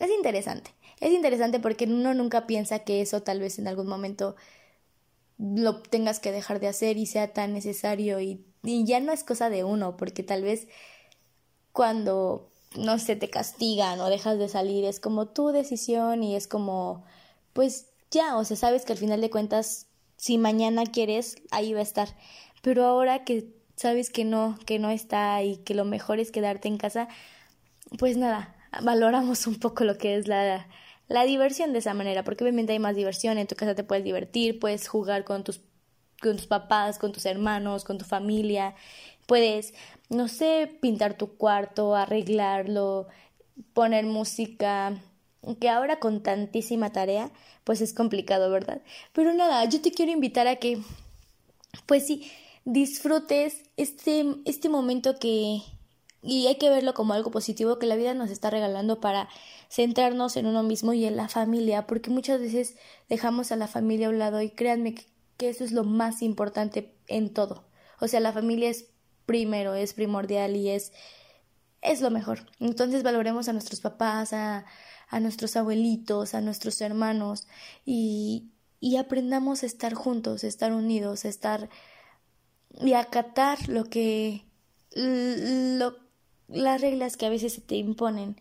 es 0.00 0.10
interesante. 0.10 0.72
Es 0.98 1.12
interesante 1.12 1.60
porque 1.60 1.84
uno 1.84 2.12
nunca 2.12 2.48
piensa 2.48 2.80
que 2.80 3.02
eso 3.02 3.22
tal 3.22 3.38
vez 3.38 3.60
en 3.60 3.68
algún 3.68 3.86
momento 3.86 4.34
lo 5.40 5.80
tengas 5.82 6.20
que 6.20 6.32
dejar 6.32 6.60
de 6.60 6.68
hacer 6.68 6.98
y 6.98 7.06
sea 7.06 7.32
tan 7.32 7.52
necesario 7.52 8.20
y, 8.20 8.44
ya 8.62 9.00
no 9.00 9.12
es 9.12 9.24
cosa 9.24 9.48
de 9.48 9.64
uno, 9.64 9.96
porque 9.96 10.22
tal 10.22 10.42
vez 10.42 10.68
cuando 11.72 12.50
no 12.76 12.98
sé, 12.98 13.16
te 13.16 13.30
castigan 13.30 14.00
o 14.00 14.10
dejas 14.10 14.38
de 14.38 14.48
salir, 14.48 14.84
es 14.84 15.00
como 15.00 15.28
tu 15.28 15.48
decisión 15.48 16.22
y 16.22 16.36
es 16.36 16.46
como, 16.46 17.04
pues 17.52 17.86
ya, 18.10 18.36
o 18.36 18.44
sea, 18.44 18.56
sabes 18.56 18.84
que 18.84 18.92
al 18.92 18.98
final 18.98 19.20
de 19.20 19.30
cuentas, 19.30 19.86
si 20.16 20.38
mañana 20.38 20.84
quieres, 20.84 21.36
ahí 21.50 21.72
va 21.72 21.80
a 21.80 21.84
estar. 21.84 22.16
Pero 22.62 22.84
ahora 22.84 23.24
que 23.24 23.48
sabes 23.76 24.10
que 24.10 24.24
no, 24.24 24.58
que 24.66 24.78
no 24.78 24.90
está 24.90 25.42
y 25.42 25.56
que 25.58 25.74
lo 25.74 25.84
mejor 25.84 26.20
es 26.20 26.30
quedarte 26.30 26.68
en 26.68 26.76
casa, 26.76 27.08
pues 27.98 28.16
nada, 28.16 28.56
valoramos 28.82 29.46
un 29.46 29.58
poco 29.58 29.84
lo 29.84 29.98
que 29.98 30.16
es 30.16 30.28
la, 30.28 30.68
la 31.10 31.24
diversión 31.24 31.72
de 31.72 31.80
esa 31.80 31.92
manera, 31.92 32.22
porque 32.22 32.44
obviamente 32.44 32.72
hay 32.72 32.78
más 32.78 32.94
diversión, 32.94 33.36
en 33.36 33.48
tu 33.48 33.56
casa 33.56 33.74
te 33.74 33.82
puedes 33.82 34.04
divertir, 34.04 34.60
puedes 34.60 34.86
jugar 34.86 35.24
con 35.24 35.42
tus, 35.42 35.60
con 36.22 36.36
tus 36.36 36.46
papás, 36.46 37.00
con 37.00 37.10
tus 37.10 37.26
hermanos, 37.26 37.82
con 37.82 37.98
tu 37.98 38.04
familia, 38.04 38.76
puedes, 39.26 39.74
no 40.08 40.28
sé, 40.28 40.78
pintar 40.80 41.14
tu 41.14 41.36
cuarto, 41.36 41.96
arreglarlo, 41.96 43.08
poner 43.74 44.06
música, 44.06 45.02
que 45.58 45.68
ahora 45.68 45.98
con 45.98 46.22
tantísima 46.22 46.92
tarea, 46.92 47.32
pues 47.64 47.80
es 47.80 47.92
complicado, 47.92 48.48
¿verdad? 48.48 48.80
Pero 49.12 49.34
nada, 49.34 49.64
yo 49.64 49.80
te 49.80 49.90
quiero 49.90 50.12
invitar 50.12 50.46
a 50.46 50.56
que, 50.56 50.80
pues 51.86 52.06
sí, 52.06 52.30
disfrutes 52.64 53.64
este, 53.76 54.26
este 54.44 54.68
momento 54.68 55.18
que, 55.18 55.60
y 56.22 56.46
hay 56.46 56.56
que 56.56 56.68
verlo 56.68 56.92
como 56.94 57.14
algo 57.14 57.30
positivo 57.30 57.78
que 57.78 57.86
la 57.86 57.96
vida 57.96 58.14
nos 58.14 58.30
está 58.30 58.50
regalando 58.50 59.00
para 59.00 59.28
centrarnos 59.70 60.36
en 60.36 60.46
uno 60.46 60.62
mismo 60.62 60.92
y 60.92 61.06
en 61.06 61.16
la 61.16 61.28
familia, 61.28 61.86
porque 61.86 62.10
muchas 62.10 62.40
veces 62.40 62.76
dejamos 63.08 63.52
a 63.52 63.56
la 63.56 63.68
familia 63.68 64.08
a 64.08 64.10
un 64.10 64.18
lado 64.18 64.42
y 64.42 64.50
créanme 64.50 64.94
que, 64.94 65.08
eso 65.48 65.64
es 65.64 65.72
lo 65.72 65.84
más 65.84 66.20
importante 66.20 66.94
en 67.06 67.32
todo. 67.32 67.64
O 67.98 68.08
sea, 68.08 68.20
la 68.20 68.32
familia 68.32 68.68
es 68.68 68.90
primero, 69.24 69.74
es 69.74 69.94
primordial 69.94 70.54
y 70.54 70.68
es, 70.68 70.92
es 71.80 72.02
lo 72.02 72.10
mejor. 72.10 72.46
Entonces 72.58 73.02
valoremos 73.02 73.48
a 73.48 73.54
nuestros 73.54 73.80
papás, 73.80 74.34
a, 74.34 74.66
a 75.08 75.20
nuestros 75.20 75.56
abuelitos, 75.56 76.34
a 76.34 76.42
nuestros 76.42 76.78
hermanos 76.82 77.48
y, 77.86 78.50
y 78.80 78.96
aprendamos 78.96 79.62
a 79.62 79.66
estar 79.66 79.94
juntos, 79.94 80.44
a 80.44 80.46
estar 80.46 80.72
unidos, 80.72 81.24
a 81.24 81.28
estar 81.28 81.70
y 82.78 82.92
acatar 82.92 83.66
lo 83.70 83.84
que 83.84 84.44
lo, 84.94 85.96
las 86.50 86.80
reglas 86.80 87.16
que 87.16 87.26
a 87.26 87.30
veces 87.30 87.54
se 87.54 87.60
te 87.60 87.76
imponen 87.76 88.36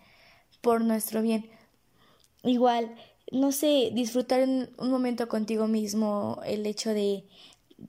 por 0.62 0.82
nuestro 0.82 1.22
bien. 1.22 1.50
Igual, 2.44 2.96
no 3.32 3.52
sé, 3.52 3.92
disfrutar 3.94 4.44
un 4.44 4.90
momento 4.90 5.28
contigo 5.28 5.68
mismo, 5.68 6.42
el 6.46 6.66
hecho 6.66 6.94
de, 6.94 7.26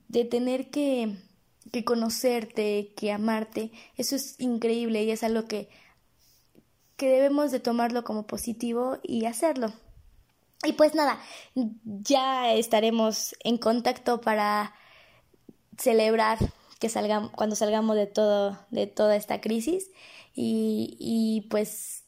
de 0.08 0.24
tener 0.24 0.70
que, 0.70 1.16
que 1.72 1.84
conocerte, 1.84 2.92
que 2.96 3.12
amarte, 3.12 3.72
eso 3.96 4.16
es 4.16 4.38
increíble 4.38 5.02
y 5.04 5.10
es 5.10 5.22
algo 5.22 5.46
que 5.46 5.68
que 7.00 7.08
debemos 7.08 7.50
de 7.50 7.60
tomarlo 7.60 8.04
como 8.04 8.26
positivo 8.26 8.98
y 9.02 9.24
hacerlo. 9.24 9.72
Y 10.64 10.74
pues 10.74 10.94
nada, 10.94 11.18
ya 11.54 12.52
estaremos 12.52 13.34
en 13.42 13.56
contacto 13.56 14.20
para 14.20 14.74
celebrar 15.78 16.36
que 16.80 16.88
salgamos, 16.88 17.30
cuando 17.30 17.54
salgamos 17.54 17.94
de 17.94 18.06
todo, 18.06 18.58
de 18.70 18.88
toda 18.88 19.14
esta 19.14 19.40
crisis. 19.40 19.90
Y, 20.34 20.96
y 20.98 21.42
pues 21.48 22.02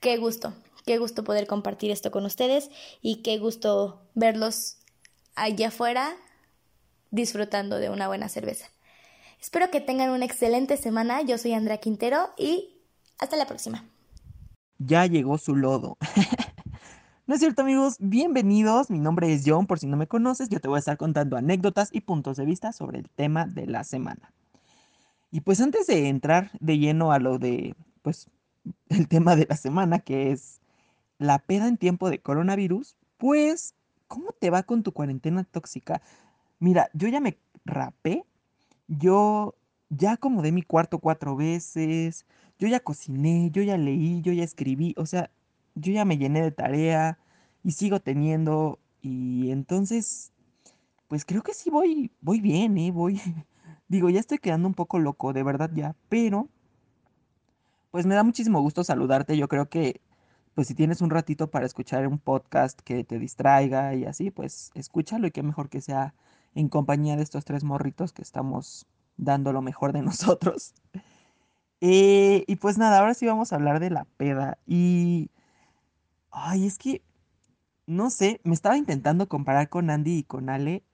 qué 0.00 0.16
gusto, 0.16 0.54
qué 0.86 0.96
gusto 0.96 1.24
poder 1.24 1.46
compartir 1.46 1.90
esto 1.90 2.10
con 2.10 2.24
ustedes 2.24 2.70
y 3.02 3.16
qué 3.22 3.38
gusto 3.38 4.00
verlos 4.14 4.78
allá 5.34 5.68
afuera 5.68 6.16
disfrutando 7.10 7.78
de 7.78 7.90
una 7.90 8.08
buena 8.08 8.30
cerveza. 8.30 8.70
Espero 9.40 9.70
que 9.70 9.80
tengan 9.80 10.10
una 10.10 10.24
excelente 10.24 10.78
semana. 10.78 11.20
Yo 11.22 11.36
soy 11.36 11.52
Andrea 11.52 11.78
Quintero 11.78 12.30
y 12.38 12.78
hasta 13.18 13.36
la 13.36 13.46
próxima 13.46 13.84
ya 14.86 15.06
llegó 15.06 15.38
su 15.38 15.56
lodo. 15.56 15.96
no 17.26 17.34
es 17.34 17.40
cierto 17.40 17.62
amigos, 17.62 17.96
bienvenidos, 18.00 18.90
mi 18.90 18.98
nombre 18.98 19.32
es 19.32 19.44
John, 19.46 19.66
por 19.66 19.78
si 19.78 19.86
no 19.86 19.96
me 19.96 20.08
conoces, 20.08 20.48
yo 20.48 20.60
te 20.60 20.68
voy 20.68 20.76
a 20.76 20.78
estar 20.80 20.96
contando 20.96 21.36
anécdotas 21.36 21.88
y 21.92 22.00
puntos 22.00 22.36
de 22.36 22.44
vista 22.44 22.72
sobre 22.72 22.98
el 22.98 23.08
tema 23.08 23.46
de 23.46 23.66
la 23.66 23.84
semana. 23.84 24.32
Y 25.30 25.40
pues 25.40 25.60
antes 25.60 25.86
de 25.86 26.08
entrar 26.08 26.50
de 26.60 26.78
lleno 26.78 27.12
a 27.12 27.18
lo 27.18 27.38
de, 27.38 27.76
pues, 28.02 28.28
el 28.88 29.08
tema 29.08 29.36
de 29.36 29.46
la 29.48 29.56
semana, 29.56 30.00
que 30.00 30.32
es 30.32 30.60
la 31.18 31.38
peda 31.38 31.68
en 31.68 31.76
tiempo 31.76 32.10
de 32.10 32.20
coronavirus, 32.20 32.96
pues, 33.18 33.74
¿cómo 34.08 34.32
te 34.32 34.50
va 34.50 34.64
con 34.64 34.82
tu 34.82 34.92
cuarentena 34.92 35.44
tóxica? 35.44 36.02
Mira, 36.58 36.90
yo 36.92 37.08
ya 37.08 37.20
me 37.20 37.38
rapé, 37.64 38.24
yo 38.88 39.54
ya 39.90 40.12
acomodé 40.12 40.50
mi 40.50 40.62
cuarto 40.62 40.98
cuatro 40.98 41.36
veces, 41.36 42.26
yo 42.58 42.66
ya 42.66 42.80
cociné, 42.80 43.50
yo 43.52 43.62
ya 43.62 43.78
leí, 43.78 44.22
yo 44.22 44.32
ya 44.32 44.42
escribí, 44.42 44.94
o 44.96 45.06
sea, 45.06 45.30
yo 45.74 45.92
ya 45.92 46.04
me 46.04 46.18
llené 46.18 46.42
de 46.42 46.50
tarea 46.50 47.18
y 47.62 47.72
sigo 47.72 48.00
teniendo 48.00 48.78
y 49.02 49.50
entonces, 49.50 50.32
pues 51.08 51.24
creo 51.24 51.42
que 51.42 51.54
sí 51.54 51.70
voy, 51.70 52.12
voy 52.20 52.40
bien, 52.40 52.78
¿eh? 52.78 52.92
Voy, 52.92 53.20
digo, 53.88 54.08
ya 54.10 54.20
estoy 54.20 54.38
quedando 54.38 54.68
un 54.68 54.74
poco 54.74 54.98
loco, 54.98 55.32
de 55.32 55.42
verdad 55.42 55.70
ya, 55.74 55.96
pero, 56.08 56.48
pues 57.90 58.06
me 58.06 58.14
da 58.14 58.22
muchísimo 58.22 58.60
gusto 58.60 58.84
saludarte, 58.84 59.36
yo 59.36 59.48
creo 59.48 59.68
que, 59.68 60.00
pues 60.54 60.68
si 60.68 60.74
tienes 60.74 61.00
un 61.00 61.10
ratito 61.10 61.50
para 61.50 61.66
escuchar 61.66 62.06
un 62.06 62.18
podcast 62.18 62.80
que 62.80 63.04
te 63.04 63.18
distraiga 63.18 63.94
y 63.94 64.04
así, 64.04 64.30
pues 64.30 64.70
escúchalo 64.74 65.26
y 65.26 65.32
qué 65.32 65.42
mejor 65.42 65.68
que 65.68 65.80
sea 65.80 66.14
en 66.54 66.68
compañía 66.68 67.16
de 67.16 67.22
estos 67.22 67.44
tres 67.44 67.64
morritos 67.64 68.12
que 68.12 68.22
estamos 68.22 68.86
dando 69.16 69.52
lo 69.52 69.62
mejor 69.62 69.92
de 69.92 70.02
nosotros. 70.02 70.74
Eh, 71.80 72.44
y 72.46 72.56
pues 72.56 72.78
nada, 72.78 73.00
ahora 73.00 73.14
sí 73.14 73.26
vamos 73.26 73.52
a 73.52 73.56
hablar 73.56 73.80
de 73.80 73.90
la 73.90 74.04
peda. 74.16 74.58
Y... 74.66 75.30
Ay, 76.32 76.66
es 76.66 76.78
que... 76.78 77.02
No 77.86 78.10
sé, 78.10 78.40
me 78.44 78.54
estaba 78.54 78.78
intentando 78.78 79.28
comparar 79.28 79.68
con 79.70 79.90
Andy 79.90 80.18
y 80.18 80.24
con 80.24 80.50
Ale. 80.50 80.84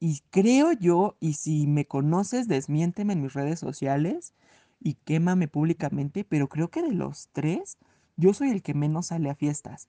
Y 0.00 0.20
creo 0.30 0.72
yo, 0.72 1.16
y 1.20 1.34
si 1.34 1.66
me 1.66 1.86
conoces, 1.86 2.48
desmiénteme 2.48 3.14
en 3.14 3.22
mis 3.22 3.34
redes 3.34 3.60
sociales 3.60 4.34
y 4.80 4.94
quémame 4.94 5.48
públicamente, 5.48 6.24
pero 6.24 6.48
creo 6.48 6.70
que 6.70 6.82
de 6.82 6.92
los 6.92 7.28
tres, 7.32 7.78
yo 8.16 8.34
soy 8.34 8.50
el 8.50 8.62
que 8.62 8.74
menos 8.74 9.08
sale 9.08 9.30
a 9.30 9.36
fiestas. 9.36 9.88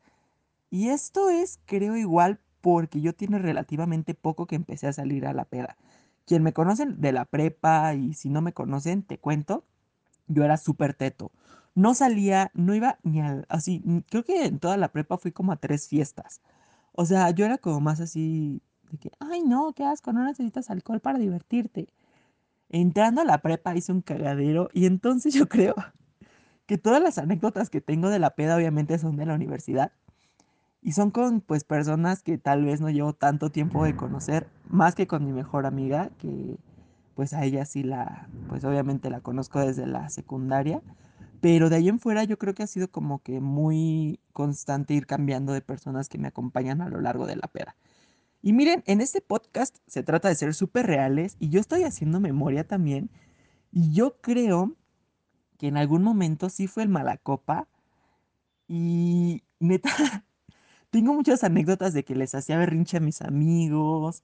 Y 0.72 0.90
esto 0.90 1.30
es, 1.30 1.60
creo, 1.66 1.96
igual 1.98 2.40
porque 2.62 3.02
yo 3.02 3.14
tiene 3.14 3.40
relativamente 3.40 4.14
poco 4.16 4.48
que 4.48 4.56
empecé 4.56 4.88
a 4.88 4.94
salir 4.94 5.26
a 5.28 5.34
la 5.34 5.46
peda. 5.46 5.78
Quien 6.26 6.44
me 6.44 6.54
conocen 6.54 7.02
de 7.02 7.12
la 7.12 7.26
prepa 7.26 7.94
y 7.96 8.14
si 8.14 8.30
no 8.30 8.42
me 8.42 8.54
conocen, 8.54 9.04
te 9.04 9.20
cuento 9.20 9.66
yo 10.28 10.44
era 10.44 10.58
súper 10.58 10.94
teto. 10.94 11.32
No 11.76 11.94
salía, 11.94 12.52
no 12.54 12.76
iba 12.76 13.00
ni 13.04 13.22
al, 13.22 13.46
así, 13.50 13.84
creo 14.10 14.24
que 14.24 14.46
en 14.46 14.60
toda 14.60 14.78
la 14.78 14.92
prepa 14.92 15.18
fui 15.18 15.32
como 15.32 15.52
a 15.52 15.58
tres 15.58 15.88
fiestas. 15.88 16.42
O 16.92 17.06
sea, 17.06 17.32
yo 17.32 17.46
era 17.46 17.58
como 17.58 17.80
más 17.82 18.00
así, 18.00 18.62
de 18.92 18.98
que, 18.98 19.12
ay 19.20 19.42
no, 19.42 19.74
qué 19.74 19.84
asco, 19.84 20.14
no 20.14 20.24
necesitas 20.24 20.70
alcohol 20.70 21.00
para 21.00 21.18
divertirte. 21.18 21.88
Entrando 22.70 23.22
a 23.22 23.26
la 23.26 23.40
prepa 23.42 23.76
hice 23.76 23.92
un 23.92 24.02
cagadero 24.02 24.70
y 24.74 24.86
entonces 24.86 25.34
yo 25.34 25.48
creo 25.50 25.76
que 26.66 26.78
todas 26.78 27.02
las 27.02 27.18
anécdotas 27.18 27.70
que 27.70 27.82
tengo 27.82 28.10
de 28.10 28.20
la 28.20 28.32
peda 28.32 28.56
obviamente 28.56 28.98
son 28.98 29.18
de 29.18 29.26
la 29.26 29.36
universidad. 29.36 29.92
Y 30.82 30.92
son 30.92 31.12
con 31.12 31.40
pues 31.40 31.64
personas 31.64 32.24
que 32.24 32.38
tal 32.38 32.66
vez 32.66 32.82
no 32.82 32.90
llevo 32.90 33.14
tanto 33.14 33.50
tiempo 33.52 33.86
de 33.86 33.96
conocer, 33.96 34.50
más 34.68 34.96
que 34.96 35.08
con 35.08 35.24
mi 35.26 35.32
mejor 35.32 35.66
amiga, 35.66 36.10
que 36.18 36.58
pues 37.16 37.34
a 37.34 37.46
ella 37.46 37.64
sí 37.66 37.84
la, 37.84 38.28
pues 38.50 38.66
obviamente 38.66 39.10
la 39.10 39.22
conozco 39.22 39.60
desde 39.60 39.86
la 39.88 40.10
secundaria, 40.10 40.82
pero 41.44 41.70
de 41.70 41.76
ahí 41.76 41.90
en 41.90 42.00
fuera 42.00 42.24
yo 42.24 42.40
creo 42.40 42.54
que 42.54 42.64
ha 42.64 42.68
sido 42.68 42.90
como 42.90 43.22
que 43.22 43.42
muy 43.42 44.22
constante 44.32 44.94
ir 44.94 45.06
cambiando 45.06 45.52
de 45.52 45.60
personas 45.60 46.08
que 46.08 46.18
me 46.18 46.30
acompañan 46.30 46.82
a 46.82 46.88
lo 46.88 47.02
largo 47.02 47.28
de 47.28 47.36
la 47.36 47.50
peda. 47.50 47.76
Y 48.42 48.54
miren, 48.54 48.82
en 48.86 49.02
este 49.02 49.20
podcast 49.20 49.76
se 49.86 50.04
trata 50.04 50.30
de 50.30 50.36
ser 50.36 50.54
súper 50.54 50.86
reales 50.88 51.36
y 51.40 51.50
yo 51.50 51.60
estoy 51.60 51.84
haciendo 51.84 52.22
memoria 52.22 52.66
también 52.66 53.10
y 53.74 53.92
yo 53.92 54.22
creo 54.22 54.78
que 55.58 55.68
en 55.68 55.76
algún 55.76 56.02
momento 56.02 56.50
sí 56.50 56.68
fue 56.68 56.84
el 56.84 56.88
Malacopa 56.90 57.68
y 58.70 59.44
neta, 59.60 59.90
tengo 60.92 61.14
muchas 61.14 61.44
anécdotas 61.44 61.94
de 61.94 62.06
que 62.06 62.16
les 62.16 62.36
hacía 62.36 62.58
berrinche 62.58 62.96
a 62.96 63.02
mis 63.02 63.22
amigos, 63.22 64.24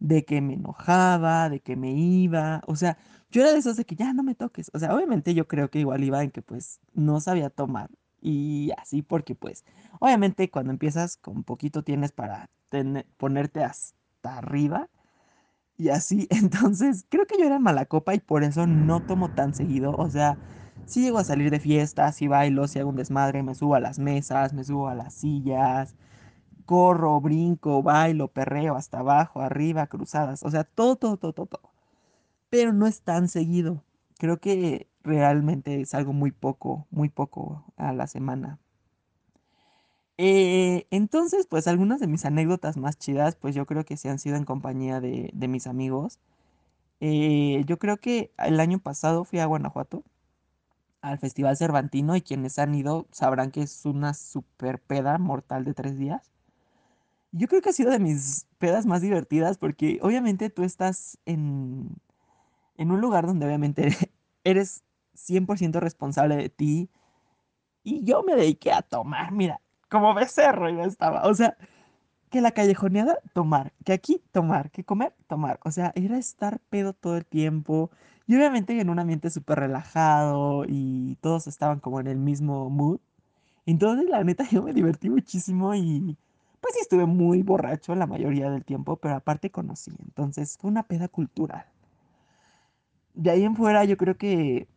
de 0.00 0.24
que 0.24 0.40
me 0.40 0.54
enojaba, 0.54 1.48
de 1.50 1.60
que 1.60 1.76
me 1.76 1.92
iba, 1.92 2.62
o 2.66 2.76
sea, 2.76 2.98
yo 3.30 3.42
era 3.42 3.52
de 3.52 3.58
esos 3.58 3.76
de 3.76 3.84
que 3.84 3.96
ya 3.96 4.12
no 4.12 4.22
me 4.22 4.34
toques, 4.34 4.70
o 4.74 4.78
sea, 4.78 4.94
obviamente 4.94 5.34
yo 5.34 5.48
creo 5.48 5.70
que 5.70 5.80
igual 5.80 6.04
iba 6.04 6.22
en 6.22 6.30
que 6.30 6.42
pues 6.42 6.80
no 6.94 7.20
sabía 7.20 7.50
tomar 7.50 7.90
y 8.20 8.70
así 8.78 9.02
porque 9.02 9.34
pues 9.34 9.64
obviamente 10.00 10.50
cuando 10.50 10.72
empiezas 10.72 11.16
con 11.16 11.44
poquito 11.44 11.82
tienes 11.84 12.12
para 12.12 12.50
ponerte 13.18 13.64
hasta 13.64 14.38
arriba 14.38 14.88
y 15.76 15.90
así, 15.90 16.26
entonces 16.30 17.06
creo 17.08 17.26
que 17.26 17.38
yo 17.38 17.46
era 17.46 17.58
mala 17.58 17.86
copa 17.86 18.14
y 18.14 18.20
por 18.20 18.44
eso 18.44 18.66
no 18.66 19.00
tomo 19.02 19.30
tan 19.30 19.54
seguido, 19.54 19.94
o 19.96 20.10
sea, 20.10 20.38
Si 20.84 21.02
llego 21.02 21.18
a 21.18 21.24
salir 21.24 21.50
de 21.50 21.60
fiesta, 21.60 22.10
si 22.12 22.28
bailo, 22.28 22.66
si 22.68 22.78
hago 22.78 22.90
un 22.90 22.96
desmadre, 22.96 23.42
me 23.42 23.54
subo 23.54 23.74
a 23.74 23.80
las 23.80 23.98
mesas, 23.98 24.54
me 24.54 24.64
subo 24.64 24.88
a 24.88 24.94
las 24.94 25.14
sillas, 25.14 25.96
corro, 26.68 27.18
brinco, 27.20 27.82
bailo, 27.82 28.28
perreo, 28.28 28.76
hasta 28.76 28.98
abajo, 29.00 29.40
arriba, 29.40 29.86
cruzadas, 29.88 30.42
o 30.42 30.50
sea, 30.50 30.64
todo, 30.64 30.96
todo, 30.96 31.16
todo, 31.16 31.32
todo, 31.32 31.46
todo. 31.46 31.70
Pero 32.50 32.72
no 32.74 32.86
es 32.86 33.02
tan 33.02 33.28
seguido. 33.28 33.84
Creo 34.18 34.38
que 34.40 34.88
realmente 35.04 35.80
es 35.80 35.94
algo 35.94 36.12
muy 36.12 36.32
poco, 36.32 36.86
muy 36.90 37.08
poco 37.10 37.64
a 37.76 37.92
la 37.94 38.06
semana. 38.06 38.58
Eh, 40.18 40.86
entonces, 40.90 41.46
pues 41.46 41.66
algunas 41.68 42.00
de 42.00 42.06
mis 42.08 42.24
anécdotas 42.26 42.76
más 42.76 42.98
chidas, 42.98 43.36
pues 43.36 43.54
yo 43.54 43.66
creo 43.66 43.84
que 43.84 43.96
se 43.96 44.10
han 44.10 44.18
sido 44.18 44.36
en 44.36 44.44
compañía 44.44 45.00
de, 45.00 45.32
mis 45.48 45.66
amigos. 45.66 46.18
Eh, 47.00 47.64
yo 47.66 47.78
creo 47.78 47.98
que 47.98 48.32
el 48.38 48.60
año 48.60 48.80
pasado 48.80 49.24
fui 49.24 49.38
a 49.40 49.46
Guanajuato 49.46 50.04
al 51.02 51.18
Festival 51.18 51.56
Cervantino 51.56 52.16
y 52.16 52.22
quienes 52.22 52.58
han 52.58 52.74
ido 52.74 53.06
sabrán 53.12 53.50
que 53.52 53.62
es 53.62 53.86
una 53.86 54.14
super 54.14 54.80
peda 54.80 55.18
mortal 55.18 55.64
de 55.64 55.74
tres 55.74 55.98
días. 55.98 56.30
Yo 57.32 57.46
creo 57.48 57.60
que 57.60 57.70
ha 57.70 57.72
sido 57.72 57.90
de 57.90 57.98
mis 57.98 58.46
pedas 58.58 58.86
más 58.86 59.02
divertidas 59.02 59.58
porque 59.58 59.98
obviamente 60.02 60.50
tú 60.50 60.62
estás 60.64 61.18
en, 61.26 61.96
en 62.76 62.90
un 62.90 63.00
lugar 63.00 63.26
donde 63.26 63.46
obviamente 63.46 63.88
eres 64.44 64.82
100% 65.14 65.80
responsable 65.80 66.36
de 66.36 66.48
ti 66.48 66.90
y 67.82 68.04
yo 68.04 68.22
me 68.22 68.34
dediqué 68.34 68.72
a 68.72 68.82
tomar, 68.82 69.32
mira, 69.32 69.60
como 69.88 70.14
becerro 70.14 70.70
yo 70.70 70.82
estaba, 70.82 71.22
o 71.22 71.34
sea, 71.34 71.56
que 72.30 72.40
la 72.40 72.52
callejoneada, 72.52 73.18
tomar, 73.32 73.72
que 73.84 73.92
aquí 73.92 74.22
tomar, 74.32 74.70
que 74.70 74.84
comer, 74.84 75.14
tomar, 75.26 75.60
o 75.64 75.70
sea, 75.70 75.92
era 75.94 76.18
estar 76.18 76.60
pedo 76.70 76.92
todo 76.92 77.16
el 77.16 77.26
tiempo 77.26 77.90
y 78.26 78.36
obviamente 78.36 78.78
en 78.78 78.90
un 78.90 78.98
ambiente 78.98 79.30
súper 79.30 79.60
relajado 79.60 80.64
y 80.68 81.16
todos 81.22 81.46
estaban 81.46 81.80
como 81.80 82.00
en 82.00 82.08
el 82.08 82.18
mismo 82.18 82.68
mood. 82.68 83.00
Entonces, 83.66 84.08
la 84.08 84.24
neta, 84.24 84.44
yo 84.50 84.62
me 84.62 84.74
divertí 84.74 85.10
muchísimo 85.10 85.74
y 85.74 86.18
pues 86.60 86.74
sí 86.74 86.80
estuve 86.80 87.06
muy 87.06 87.42
borracho 87.42 87.94
la 87.94 88.06
mayoría 88.06 88.50
del 88.50 88.64
tiempo, 88.64 88.96
pero 88.96 89.16
aparte 89.16 89.50
conocí. 89.50 89.92
Entonces, 90.00 90.56
fue 90.58 90.70
una 90.70 90.84
peda 90.84 91.08
cultural. 91.08 91.66
De 93.14 93.30
ahí 93.30 93.44
en 93.44 93.56
fuera, 93.56 93.84
yo 93.84 93.96
creo 93.96 94.16
que 94.16 94.68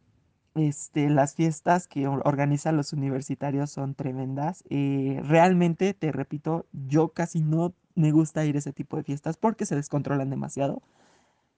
este, 0.55 1.09
las 1.09 1.35
fiestas 1.35 1.87
que 1.87 2.07
organizan 2.07 2.77
los 2.77 2.93
universitarios 2.93 3.71
son 3.71 3.95
tremendas. 3.95 4.63
Eh, 4.69 5.21
realmente, 5.23 5.93
te 5.93 6.11
repito, 6.11 6.65
yo 6.73 7.09
casi 7.09 7.41
no 7.41 7.73
me 7.95 8.11
gusta 8.11 8.45
ir 8.45 8.55
a 8.55 8.59
ese 8.59 8.73
tipo 8.73 8.97
de 8.97 9.03
fiestas 9.03 9.37
porque 9.37 9.65
se 9.65 9.75
descontrolan 9.75 10.29
demasiado. 10.29 10.81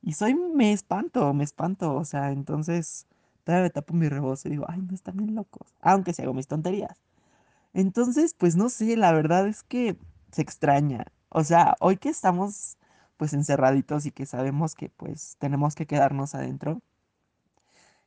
Y 0.02 0.14
soy, 0.14 0.36
me 0.36 0.74
espanto, 0.74 1.34
me 1.34 1.44
espanto. 1.44 1.96
O 1.96 2.06
sea, 2.06 2.32
entonces 2.32 3.08
todavía 3.44 3.64
me 3.66 3.70
tapo 3.72 3.94
mi 3.94 4.10
rebozo 4.10 4.48
y 4.48 4.52
digo, 4.52 4.66
ay, 4.68 4.82
no 4.82 4.94
están 4.96 5.18
bien 5.18 5.36
locos. 5.36 5.74
Aunque 5.82 6.14
se 6.14 6.24
hago 6.24 6.34
mis 6.34 6.48
tonterías. 6.48 6.98
Entonces, 7.74 8.34
pues 8.36 8.56
no 8.56 8.70
sé, 8.70 8.98
la 8.98 9.12
verdad 9.14 9.48
es 9.48 9.64
que 9.64 9.98
se 10.34 10.42
extraña. 10.42 11.06
O 11.30 11.44
sea, 11.44 11.76
hoy 11.80 11.98
que 11.98 12.10
estamos 12.10 12.78
pues 13.18 13.34
encerraditos 13.34 14.06
y 14.06 14.12
que 14.12 14.26
sabemos 14.26 14.76
que 14.76 14.90
pues 14.90 15.38
tenemos 15.40 15.76
que 15.76 15.88
quedarnos 15.88 16.36
adentro, 16.36 16.82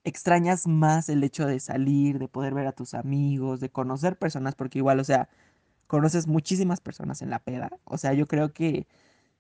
extrañas 0.05 0.67
más 0.67 1.09
el 1.09 1.25
hecho 1.25 1.47
de 1.47 1.61
salir, 1.61 2.19
de 2.19 2.29
poder 2.29 2.55
ver 2.55 2.67
a 2.67 2.73
tus 2.73 2.95
amigos, 2.95 3.61
de 3.61 3.71
conocer 3.71 4.19
personas, 4.19 4.55
porque 4.55 4.79
igual, 4.79 5.01
o 5.01 5.05
sea, 5.05 5.29
conoces 5.89 6.27
muchísimas 6.29 6.81
personas 6.81 7.23
en 7.23 7.31
la 7.31 7.41
peda. 7.41 7.71
O 7.85 7.99
sea, 7.99 8.13
yo 8.15 8.29
creo 8.29 8.53
que 8.53 8.87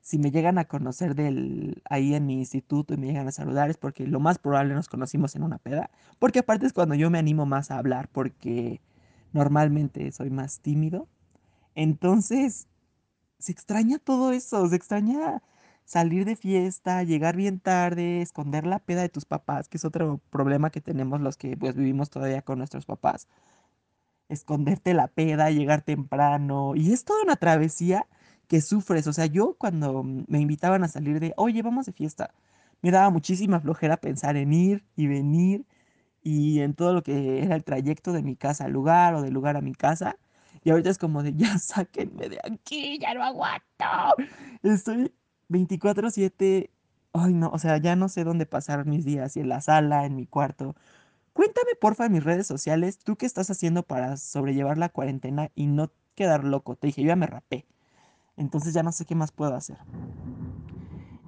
si 0.00 0.18
me 0.18 0.30
llegan 0.30 0.58
a 0.58 0.66
conocer 0.66 1.14
del, 1.16 1.82
ahí 1.90 2.14
en 2.14 2.26
mi 2.26 2.34
instituto 2.38 2.94
y 2.94 2.96
me 2.98 3.08
llegan 3.08 3.28
a 3.28 3.32
saludar 3.32 3.70
es 3.70 3.76
porque 3.78 4.06
lo 4.06 4.20
más 4.20 4.38
probable 4.38 4.74
nos 4.74 4.88
conocimos 4.88 5.36
en 5.36 5.42
una 5.42 5.58
peda. 5.58 5.90
Porque 6.18 6.40
aparte 6.40 6.66
es 6.66 6.72
cuando 6.72 6.94
yo 6.94 7.10
me 7.10 7.18
animo 7.18 7.46
más 7.46 7.70
a 7.70 7.78
hablar 7.78 8.08
porque 8.08 8.80
normalmente 9.32 10.12
soy 10.12 10.30
más 10.30 10.60
tímido. 10.60 11.08
Entonces, 11.74 12.68
se 13.38 13.52
extraña 13.52 13.98
todo 13.98 14.32
eso, 14.32 14.68
se 14.68 14.76
extraña 14.76 15.42
salir 15.84 16.24
de 16.24 16.36
fiesta, 16.36 17.02
llegar 17.04 17.36
bien 17.36 17.60
tarde, 17.60 18.22
esconder 18.22 18.66
la 18.66 18.78
peda 18.80 19.02
de 19.02 19.08
tus 19.08 19.24
papás, 19.24 19.68
que 19.68 19.76
es 19.78 19.84
otro 19.84 20.20
problema 20.30 20.70
que 20.70 20.80
tenemos 20.80 21.20
los 21.20 21.36
que 21.36 21.56
pues 21.56 21.76
vivimos 21.76 22.10
todavía 22.10 22.42
con 22.42 22.58
nuestros 22.58 22.86
papás. 22.86 23.28
Esconderte 24.28 24.92
la 24.94 25.06
peda, 25.08 25.50
llegar 25.50 25.82
temprano, 25.82 26.74
y 26.74 26.92
es 26.92 27.04
toda 27.04 27.22
una 27.22 27.36
travesía 27.36 28.06
que 28.48 28.60
sufres. 28.60 29.06
O 29.06 29.12
sea, 29.12 29.26
yo 29.26 29.54
cuando 29.58 30.02
me 30.02 30.40
invitaban 30.40 30.82
a 30.84 30.88
salir 30.88 31.20
de, 31.20 31.32
oye, 31.36 31.62
vamos 31.62 31.86
de 31.86 31.92
fiesta, 31.92 32.34
me 32.82 32.90
daba 32.90 33.10
muchísima 33.10 33.60
flojera 33.60 33.96
pensar 33.98 34.36
en 34.36 34.52
ir 34.52 34.84
y 34.96 35.06
venir 35.06 35.64
y 36.22 36.60
en 36.60 36.74
todo 36.74 36.94
lo 36.94 37.02
que 37.04 37.42
era 37.44 37.56
el 37.56 37.64
trayecto 37.64 38.12
de 38.12 38.22
mi 38.22 38.36
casa 38.36 38.66
al 38.66 38.72
lugar 38.72 39.14
o 39.14 39.22
del 39.22 39.34
lugar 39.34 39.56
a 39.56 39.62
mi 39.62 39.74
casa. 39.74 40.18
Y 40.66 40.70
ahorita 40.70 40.90
es 40.90 40.98
como 40.98 41.22
de, 41.22 41.32
ya 41.32 41.58
sáquenme 41.60 42.28
de 42.28 42.40
aquí, 42.42 42.98
ya 42.98 43.14
no 43.14 43.22
aguanto. 43.22 43.84
Estoy 44.64 45.12
24/7, 45.48 46.70
ay 47.12 47.34
no, 47.34 47.50
o 47.50 47.58
sea, 47.60 47.76
ya 47.76 47.94
no 47.94 48.08
sé 48.08 48.24
dónde 48.24 48.46
pasar 48.46 48.84
mis 48.84 49.04
días, 49.04 49.34
si 49.34 49.38
en 49.38 49.48
la 49.48 49.60
sala, 49.60 50.06
en 50.06 50.16
mi 50.16 50.26
cuarto. 50.26 50.74
Cuéntame 51.34 51.76
porfa 51.80 52.06
en 52.06 52.14
mis 52.14 52.24
redes 52.24 52.48
sociales, 52.48 52.98
tú 52.98 53.14
qué 53.14 53.26
estás 53.26 53.48
haciendo 53.48 53.84
para 53.84 54.16
sobrellevar 54.16 54.76
la 54.76 54.88
cuarentena 54.88 55.52
y 55.54 55.68
no 55.68 55.92
quedar 56.16 56.42
loco. 56.42 56.74
Te 56.74 56.88
dije, 56.88 57.02
yo 57.02 57.08
ya 57.08 57.16
me 57.16 57.28
rapé. 57.28 57.64
Entonces 58.36 58.74
ya 58.74 58.82
no 58.82 58.90
sé 58.90 59.04
qué 59.04 59.14
más 59.14 59.30
puedo 59.30 59.54
hacer. 59.54 59.78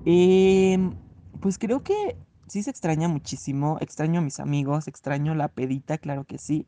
Em, 0.05 0.97
pues 1.41 1.59
creo 1.59 1.85
que 1.85 2.17
sí 2.49 2.65
se 2.65 2.71
extraña 2.71 3.07
muchísimo. 3.07 3.79
Extraño 3.81 4.19
a 4.19 4.25
mis 4.25 4.41
amigos, 4.41 4.89
extraño 4.89 5.37
la 5.37 5.47
pedita, 5.47 5.97
claro 5.99 6.25
que 6.25 6.39
sí. 6.39 6.67